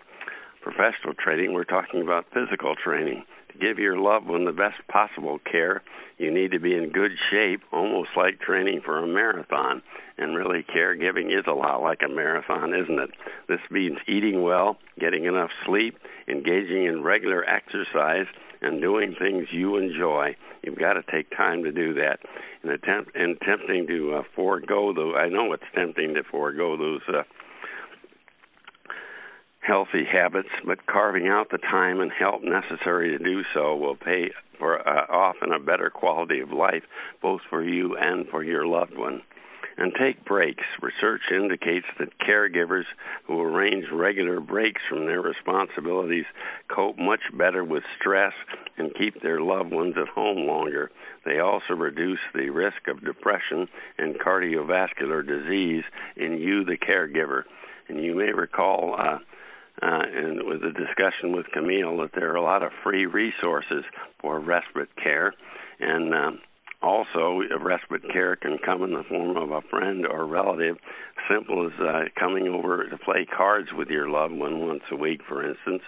professional 0.62 1.14
training, 1.14 1.52
we're 1.52 1.64
talking 1.64 2.02
about 2.02 2.26
physical 2.34 2.74
training. 2.74 3.24
Give 3.60 3.78
your 3.78 3.98
loved 3.98 4.26
one 4.26 4.44
the 4.44 4.52
best 4.52 4.86
possible 4.88 5.38
care, 5.50 5.82
you 6.18 6.30
need 6.30 6.52
to 6.52 6.60
be 6.60 6.74
in 6.74 6.90
good 6.90 7.12
shape, 7.30 7.62
almost 7.72 8.10
like 8.16 8.40
training 8.40 8.82
for 8.84 8.98
a 8.98 9.06
marathon. 9.06 9.82
And 10.18 10.36
really, 10.36 10.62
caregiving 10.62 11.36
is 11.36 11.44
a 11.48 11.52
lot 11.52 11.82
like 11.82 12.00
a 12.04 12.08
marathon, 12.08 12.74
isn't 12.74 12.98
it? 12.98 13.10
This 13.48 13.60
means 13.70 13.98
eating 14.06 14.42
well, 14.42 14.76
getting 15.00 15.24
enough 15.24 15.50
sleep, 15.66 15.96
engaging 16.28 16.84
in 16.84 17.02
regular 17.02 17.44
exercise, 17.48 18.26
and 18.60 18.80
doing 18.80 19.16
things 19.18 19.48
you 19.50 19.76
enjoy. 19.76 20.36
You've 20.62 20.78
got 20.78 20.92
to 20.92 21.02
take 21.10 21.30
time 21.36 21.64
to 21.64 21.72
do 21.72 21.94
that. 21.94 22.20
And 22.62 22.70
attempt 22.70 23.16
and 23.16 23.36
tempting 23.40 23.88
to 23.88 24.14
uh, 24.14 24.22
forego 24.36 24.92
those. 24.92 25.14
I 25.18 25.28
know 25.28 25.52
it's 25.52 25.64
tempting 25.74 26.14
to 26.14 26.22
forego 26.22 26.76
those 26.76 27.00
uh, 27.08 27.22
healthy 29.62 30.04
habits, 30.04 30.48
but 30.66 30.86
carving 30.86 31.28
out 31.28 31.50
the 31.50 31.58
time 31.58 32.00
and 32.00 32.10
help 32.12 32.42
necessary 32.42 33.16
to 33.16 33.24
do 33.24 33.42
so 33.54 33.76
will 33.76 33.96
pay 33.96 34.30
for 34.58 34.86
uh, 34.86 35.06
often 35.08 35.52
a 35.52 35.58
better 35.58 35.88
quality 35.88 36.40
of 36.40 36.52
life, 36.52 36.82
both 37.20 37.40
for 37.48 37.62
you 37.62 37.96
and 37.96 38.28
for 38.28 38.42
your 38.42 38.66
loved 38.66 38.96
one. 38.96 39.22
And 39.78 39.92
take 39.98 40.24
breaks. 40.26 40.64
Research 40.82 41.22
indicates 41.32 41.86
that 41.98 42.18
caregivers 42.18 42.84
who 43.26 43.40
arrange 43.40 43.86
regular 43.90 44.38
breaks 44.38 44.82
from 44.88 45.06
their 45.06 45.22
responsibilities 45.22 46.26
cope 46.68 46.98
much 46.98 47.22
better 47.32 47.64
with 47.64 47.82
stress 47.98 48.34
and 48.76 48.94
keep 48.94 49.22
their 49.22 49.40
loved 49.40 49.72
ones 49.72 49.94
at 49.96 50.08
home 50.08 50.46
longer. 50.46 50.90
They 51.24 51.38
also 51.38 51.74
reduce 51.74 52.20
the 52.34 52.50
risk 52.50 52.86
of 52.86 53.04
depression 53.04 53.66
and 53.96 54.20
cardiovascular 54.20 55.26
disease 55.26 55.84
in 56.16 56.38
you, 56.38 56.64
the 56.64 56.76
caregiver. 56.76 57.44
And 57.88 58.04
you 58.04 58.14
may 58.14 58.32
recall 58.32 58.94
uh, 58.98 59.18
uh, 59.80 60.02
and 60.14 60.42
with 60.46 60.62
a 60.62 60.72
discussion 60.72 61.34
with 61.34 61.46
Camille 61.52 61.96
that 61.98 62.10
there 62.14 62.30
are 62.32 62.36
a 62.36 62.42
lot 62.42 62.62
of 62.62 62.72
free 62.82 63.06
resources 63.06 63.84
for 64.20 64.38
respite 64.38 64.94
care, 65.02 65.34
and 65.80 66.14
um, 66.14 66.40
also 66.82 67.40
respite 67.60 68.02
care 68.12 68.36
can 68.36 68.58
come 68.58 68.82
in 68.82 68.92
the 68.92 69.04
form 69.08 69.36
of 69.36 69.50
a 69.50 69.62
friend 69.70 70.04
or 70.06 70.26
relative, 70.26 70.76
simple 71.30 71.66
as 71.66 71.80
uh, 71.80 72.02
coming 72.18 72.48
over 72.48 72.88
to 72.88 72.98
play 72.98 73.24
cards 73.24 73.68
with 73.76 73.88
your 73.88 74.08
loved 74.08 74.34
one 74.34 74.66
once 74.66 74.82
a 74.90 74.96
week, 74.96 75.20
for 75.28 75.48
instance, 75.48 75.82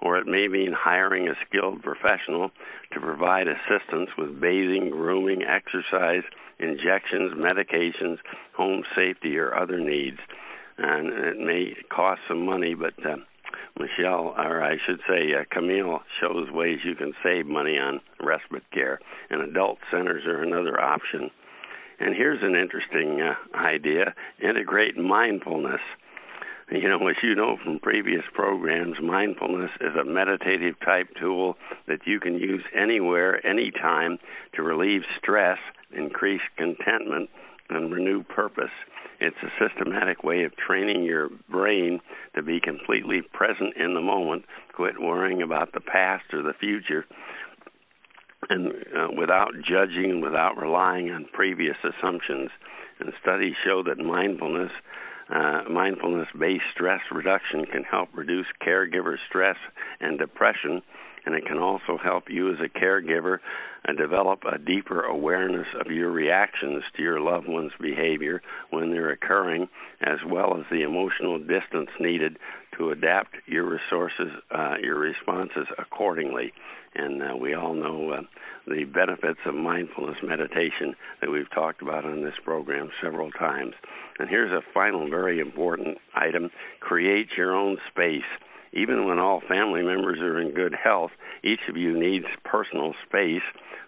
or 0.00 0.16
it 0.18 0.26
may 0.26 0.48
mean 0.48 0.72
hiring 0.76 1.28
a 1.28 1.34
skilled 1.46 1.82
professional 1.82 2.50
to 2.92 3.00
provide 3.00 3.46
assistance 3.46 4.08
with 4.16 4.40
bathing, 4.40 4.90
grooming, 4.90 5.42
exercise, 5.42 6.22
injections, 6.58 7.32
medications, 7.36 8.16
home 8.56 8.82
safety, 8.96 9.36
or 9.36 9.54
other 9.54 9.78
needs. 9.78 10.18
And 10.78 11.08
it 11.08 11.38
may 11.38 11.76
cost 11.94 12.20
some 12.28 12.46
money, 12.46 12.74
but 12.74 12.94
uh, 13.04 13.16
Michelle, 13.78 14.34
or 14.36 14.62
I 14.62 14.76
should 14.86 15.00
say, 15.08 15.34
uh, 15.34 15.44
Camille 15.50 16.00
shows 16.20 16.50
ways 16.50 16.78
you 16.84 16.94
can 16.94 17.12
save 17.22 17.46
money 17.46 17.78
on 17.78 18.00
respite 18.20 18.70
care, 18.72 19.00
and 19.30 19.42
adult 19.42 19.78
centers 19.90 20.24
are 20.26 20.42
another 20.42 20.80
option. 20.80 21.30
And 22.00 22.14
here's 22.14 22.42
an 22.42 22.54
interesting 22.54 23.20
uh, 23.20 23.34
idea 23.56 24.14
integrate 24.42 24.96
mindfulness. 24.96 25.80
You 26.70 26.86
know, 26.86 27.08
as 27.08 27.16
you 27.22 27.34
know 27.34 27.56
from 27.64 27.78
previous 27.78 28.24
programs, 28.34 28.96
mindfulness 29.02 29.70
is 29.80 29.96
a 29.98 30.04
meditative 30.04 30.74
type 30.84 31.08
tool 31.18 31.56
that 31.86 32.00
you 32.06 32.20
can 32.20 32.34
use 32.34 32.62
anywhere, 32.74 33.44
anytime 33.46 34.18
to 34.54 34.62
relieve 34.62 35.00
stress, 35.18 35.58
increase 35.96 36.42
contentment, 36.58 37.30
and 37.70 37.92
renew 37.92 38.22
purpose. 38.22 38.70
It's 39.20 39.36
a 39.42 39.50
systematic 39.58 40.22
way 40.22 40.44
of 40.44 40.56
training 40.56 41.02
your 41.02 41.28
brain 41.50 42.00
to 42.34 42.42
be 42.42 42.60
completely 42.60 43.22
present 43.32 43.76
in 43.76 43.94
the 43.94 44.00
moment, 44.00 44.44
quit 44.74 45.00
worrying 45.00 45.42
about 45.42 45.72
the 45.72 45.80
past 45.80 46.24
or 46.32 46.42
the 46.42 46.54
future, 46.58 47.04
and 48.48 48.68
uh, 48.96 49.08
without 49.18 49.50
judging, 49.68 50.20
without 50.20 50.56
relying 50.56 51.10
on 51.10 51.26
previous 51.32 51.76
assumptions. 51.82 52.50
And 53.00 53.12
studies 53.20 53.54
show 53.64 53.82
that 53.84 53.98
mindfulness, 53.98 54.72
uh, 55.32 55.62
mindfulness-based 55.70 56.64
stress 56.72 57.00
reduction, 57.12 57.66
can 57.66 57.84
help 57.84 58.08
reduce 58.14 58.46
caregiver 58.64 59.16
stress 59.28 59.56
and 60.00 60.18
depression 60.18 60.82
and 61.28 61.36
it 61.36 61.44
can 61.44 61.58
also 61.58 61.98
help 62.02 62.24
you 62.30 62.50
as 62.50 62.58
a 62.58 62.78
caregiver 62.78 63.40
uh, 63.86 63.92
develop 63.92 64.44
a 64.50 64.56
deeper 64.56 65.02
awareness 65.02 65.66
of 65.78 65.92
your 65.92 66.10
reactions 66.10 66.82
to 66.96 67.02
your 67.02 67.20
loved 67.20 67.46
one's 67.46 67.72
behavior 67.78 68.40
when 68.70 68.90
they're 68.90 69.10
occurring, 69.10 69.68
as 70.00 70.16
well 70.26 70.56
as 70.58 70.64
the 70.70 70.80
emotional 70.80 71.38
distance 71.38 71.90
needed 72.00 72.38
to 72.78 72.92
adapt 72.92 73.34
your 73.44 73.68
resources, 73.68 74.32
uh, 74.52 74.76
your 74.82 74.98
responses 74.98 75.66
accordingly. 75.76 76.50
And 76.94 77.22
uh, 77.22 77.36
we 77.36 77.52
all 77.52 77.74
know 77.74 78.10
uh, 78.10 78.20
the 78.66 78.84
benefits 78.84 79.40
of 79.44 79.54
mindfulness 79.54 80.16
meditation 80.22 80.96
that 81.20 81.30
we've 81.30 81.50
talked 81.50 81.82
about 81.82 82.06
on 82.06 82.24
this 82.24 82.40
program 82.42 82.88
several 83.02 83.30
times. 83.32 83.74
And 84.18 84.30
here's 84.30 84.50
a 84.50 84.64
final 84.72 85.10
very 85.10 85.40
important 85.40 85.98
item 86.14 86.50
create 86.80 87.28
your 87.36 87.54
own 87.54 87.76
space 87.90 88.24
even 88.72 89.06
when 89.06 89.18
all 89.18 89.40
family 89.48 89.82
members 89.82 90.18
are 90.20 90.40
in 90.40 90.54
good 90.54 90.74
health, 90.74 91.10
each 91.44 91.60
of 91.68 91.76
you 91.76 91.98
needs 91.98 92.26
personal 92.44 92.94
space. 93.06 93.42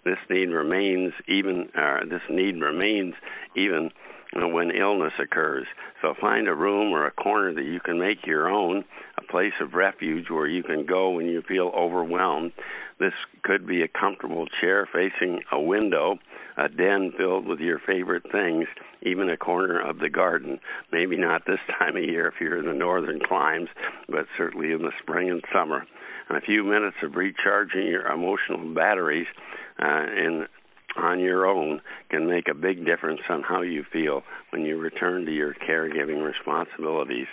This 0.05 0.19
need 0.29 0.47
remains 0.51 1.13
even. 1.29 1.69
Uh, 1.77 2.01
this 2.09 2.23
need 2.31 2.61
remains 2.61 3.15
even 3.57 3.91
when 4.33 4.71
illness 4.71 5.13
occurs. 5.21 5.67
So 6.03 6.15
find 6.21 6.49
a 6.49 6.55
room 6.55 6.93
or 6.93 7.07
a 7.07 7.11
corner 7.11 7.53
that 7.55 7.65
you 7.65 7.81
can 7.81 7.99
make 7.99 8.27
your 8.27 8.49
own, 8.49 8.85
a 9.19 9.23
place 9.23 9.53
of 9.61 9.75
refuge 9.75 10.31
where 10.31 10.47
you 10.47 10.63
can 10.63 10.87
go 10.87 11.11
when 11.11 11.27
you 11.27 11.43
feel 11.43 11.73
overwhelmed. 11.77 12.53
This 12.99 13.13
could 13.43 13.67
be 13.67 13.83
a 13.83 13.89
comfortable 13.89 14.47
chair 14.61 14.89
facing 14.93 15.41
a 15.51 15.61
window, 15.61 16.19
a 16.57 16.69
den 16.69 17.13
filled 17.17 17.47
with 17.47 17.59
your 17.59 17.81
favorite 17.81 18.31
things, 18.31 18.67
even 19.03 19.31
a 19.31 19.37
corner 19.37 19.81
of 19.81 19.99
the 19.99 20.11
garden. 20.11 20.61
Maybe 20.93 21.17
not 21.17 21.47
this 21.47 21.61
time 21.79 21.97
of 21.97 22.05
year 22.05 22.29
if 22.29 22.35
you're 22.41 22.59
in 22.59 22.67
the 22.67 22.75
northern 22.75 23.21
climes, 23.21 23.69
but 24.09 24.27
certainly 24.37 24.73
in 24.73 24.83
the 24.83 24.93
spring 25.03 25.31
and 25.31 25.43
summer. 25.53 25.87
And 26.29 26.39
a 26.39 26.43
few 26.43 26.63
minutes 26.63 26.97
of 27.03 27.17
recharging 27.17 27.87
your 27.87 28.07
emotional 28.07 28.75
batteries 28.75 29.27
uh, 29.83 30.05
in 30.17 30.47
on 30.97 31.21
your 31.21 31.47
own 31.47 31.81
can 32.11 32.29
make 32.29 32.49
a 32.49 32.55
big 32.55 32.85
difference 32.85 33.21
on 33.29 33.43
how 33.43 33.63
you 33.63 33.85
feel 33.93 34.23
when 34.51 34.63
you 34.63 34.79
return 34.79 35.25
to 35.27 35.33
your 35.33 35.55
caregiving 35.55 36.25
responsibilities. 36.25 37.27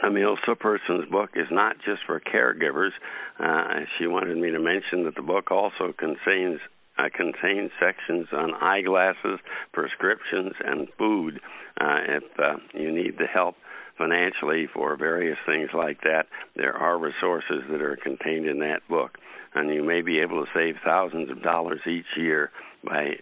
Camille 0.00 0.36
Superson's 0.46 1.08
book 1.10 1.30
is 1.34 1.46
not 1.50 1.76
just 1.84 2.02
for 2.06 2.20
caregivers. 2.20 2.90
Uh, 3.38 3.84
she 3.98 4.06
wanted 4.06 4.36
me 4.36 4.50
to 4.50 4.58
mention 4.58 5.04
that 5.04 5.14
the 5.14 5.22
book 5.22 5.50
also 5.50 5.92
contains 5.96 6.60
uh, 6.96 7.08
contains 7.12 7.72
sections 7.80 8.28
on 8.32 8.54
eyeglasses, 8.54 9.40
prescriptions, 9.72 10.52
and 10.64 10.86
food. 10.96 11.40
Uh, 11.80 11.98
if 12.06 12.22
uh, 12.38 12.54
you 12.72 12.92
need 12.92 13.18
the 13.18 13.26
help 13.26 13.56
financially 13.96 14.66
for 14.72 14.96
various 14.96 15.38
things 15.46 15.70
like 15.74 16.00
that, 16.02 16.26
there 16.56 16.74
are 16.74 16.98
resources 16.98 17.62
that 17.70 17.82
are 17.82 17.96
contained 17.96 18.46
in 18.46 18.58
that 18.60 18.86
book. 18.88 19.18
And 19.54 19.72
you 19.72 19.84
may 19.84 20.02
be 20.02 20.20
able 20.20 20.44
to 20.44 20.50
save 20.52 20.76
thousands 20.84 21.30
of 21.30 21.42
dollars 21.42 21.80
each 21.86 22.16
year 22.16 22.50
by 22.82 23.16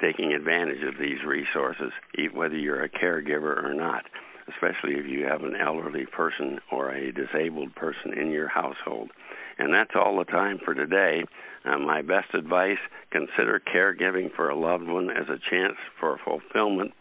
taking 0.00 0.32
advantage 0.32 0.82
of 0.84 0.98
these 1.00 1.24
resources, 1.26 1.90
whether 2.32 2.56
you're 2.56 2.84
a 2.84 2.88
caregiver 2.88 3.64
or 3.64 3.74
not, 3.74 4.04
especially 4.48 4.94
if 4.94 5.06
you 5.06 5.24
have 5.24 5.42
an 5.42 5.56
elderly 5.56 6.06
person 6.06 6.60
or 6.70 6.90
a 6.90 7.12
disabled 7.12 7.74
person 7.74 8.16
in 8.16 8.30
your 8.30 8.48
household. 8.48 9.10
And 9.58 9.74
that's 9.74 9.90
all 9.96 10.16
the 10.18 10.24
time 10.24 10.60
for 10.64 10.72
today. 10.72 11.24
Uh, 11.64 11.78
my 11.78 12.02
best 12.02 12.32
advice 12.34 12.78
consider 13.10 13.60
caregiving 13.74 14.32
for 14.34 14.48
a 14.48 14.58
loved 14.58 14.86
one 14.86 15.10
as 15.10 15.28
a 15.28 15.40
chance 15.50 15.76
for 15.98 16.18
fulfillment 16.24 16.92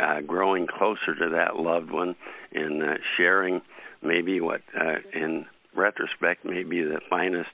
uh, 0.00 0.20
growing 0.20 0.66
closer 0.66 1.14
to 1.18 1.28
that 1.30 1.56
loved 1.56 1.90
one 1.90 2.16
and 2.52 2.82
uh, 2.82 2.94
sharing 3.16 3.60
maybe 4.02 4.40
what, 4.40 4.62
uh, 4.78 4.96
in 5.12 5.46
retrospect, 5.74 6.44
may 6.44 6.62
be 6.62 6.82
the 6.82 7.00
finest 7.08 7.50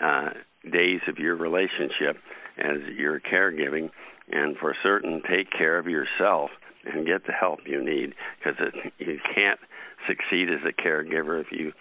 uh, 0.00 0.30
days 0.70 1.00
of 1.08 1.18
your 1.18 1.36
relationship. 1.36 2.16
as 2.58 2.78
you're 2.96 3.20
caregiving, 3.20 3.90
and 4.30 4.56
for 4.56 4.74
certain, 4.82 5.22
take 5.28 5.50
care 5.50 5.78
of 5.78 5.86
yourself 5.86 6.50
and 6.84 7.06
get 7.06 7.26
the 7.26 7.32
help 7.32 7.60
you 7.66 7.82
need 7.82 8.14
because 8.38 8.58
you 8.98 9.18
can't 9.34 9.60
succeed 10.06 10.48
as 10.50 10.60
a 10.66 10.72
caregiver 10.72 11.40
if 11.40 11.48
you 11.50 11.72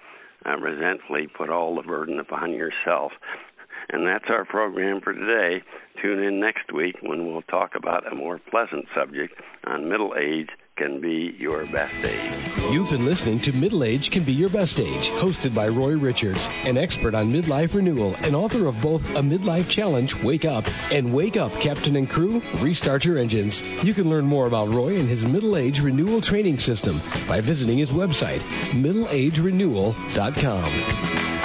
uh, 0.45 0.57
resentfully 0.57 1.27
put 1.27 1.49
all 1.49 1.75
the 1.75 1.81
burden 1.81 2.19
upon 2.19 2.53
yourself. 2.53 3.11
And 3.89 4.05
that's 4.05 4.25
our 4.29 4.45
program 4.45 5.01
for 5.01 5.13
today. 5.13 5.63
Tune 6.01 6.23
in 6.23 6.39
next 6.39 6.71
week 6.71 6.95
when 7.01 7.27
we'll 7.27 7.41
talk 7.43 7.75
about 7.75 8.11
a 8.11 8.15
more 8.15 8.39
pleasant 8.49 8.85
subject 8.95 9.33
on 9.65 9.89
middle 9.89 10.15
age 10.17 10.49
can 10.79 10.99
be 11.01 11.35
your 11.37 11.65
best 11.65 12.05
age. 12.05 12.31
You've 12.71 12.89
been 12.89 13.03
listening 13.03 13.41
to 13.41 13.51
Middle 13.51 13.83
Age 13.83 14.11
Can 14.11 14.23
Be 14.23 14.31
Your 14.31 14.47
Best 14.47 14.79
Age, 14.79 15.09
hosted 15.09 15.53
by 15.53 15.67
Roy 15.67 15.97
Richards, 15.97 16.47
an 16.63 16.77
expert 16.77 17.13
on 17.13 17.33
midlife 17.33 17.75
renewal 17.75 18.15
and 18.23 18.33
author 18.33 18.67
of 18.67 18.81
both 18.81 19.03
A 19.17 19.21
Midlife 19.21 19.67
Challenge, 19.67 20.15
Wake 20.23 20.45
Up, 20.45 20.63
and 20.89 21.13
Wake 21.13 21.35
Up, 21.35 21.51
Captain 21.59 21.97
and 21.97 22.09
Crew, 22.09 22.41
Restart 22.59 23.03
Your 23.03 23.17
Engines. 23.17 23.61
You 23.83 23.93
can 23.93 24.09
learn 24.09 24.23
more 24.23 24.47
about 24.47 24.69
Roy 24.69 24.97
and 24.97 25.09
his 25.09 25.25
middle 25.25 25.57
age 25.57 25.81
renewal 25.81 26.21
training 26.21 26.59
system 26.59 27.01
by 27.27 27.41
visiting 27.41 27.77
his 27.77 27.89
website, 27.89 28.39
middleagerenewal.com. 28.71 31.38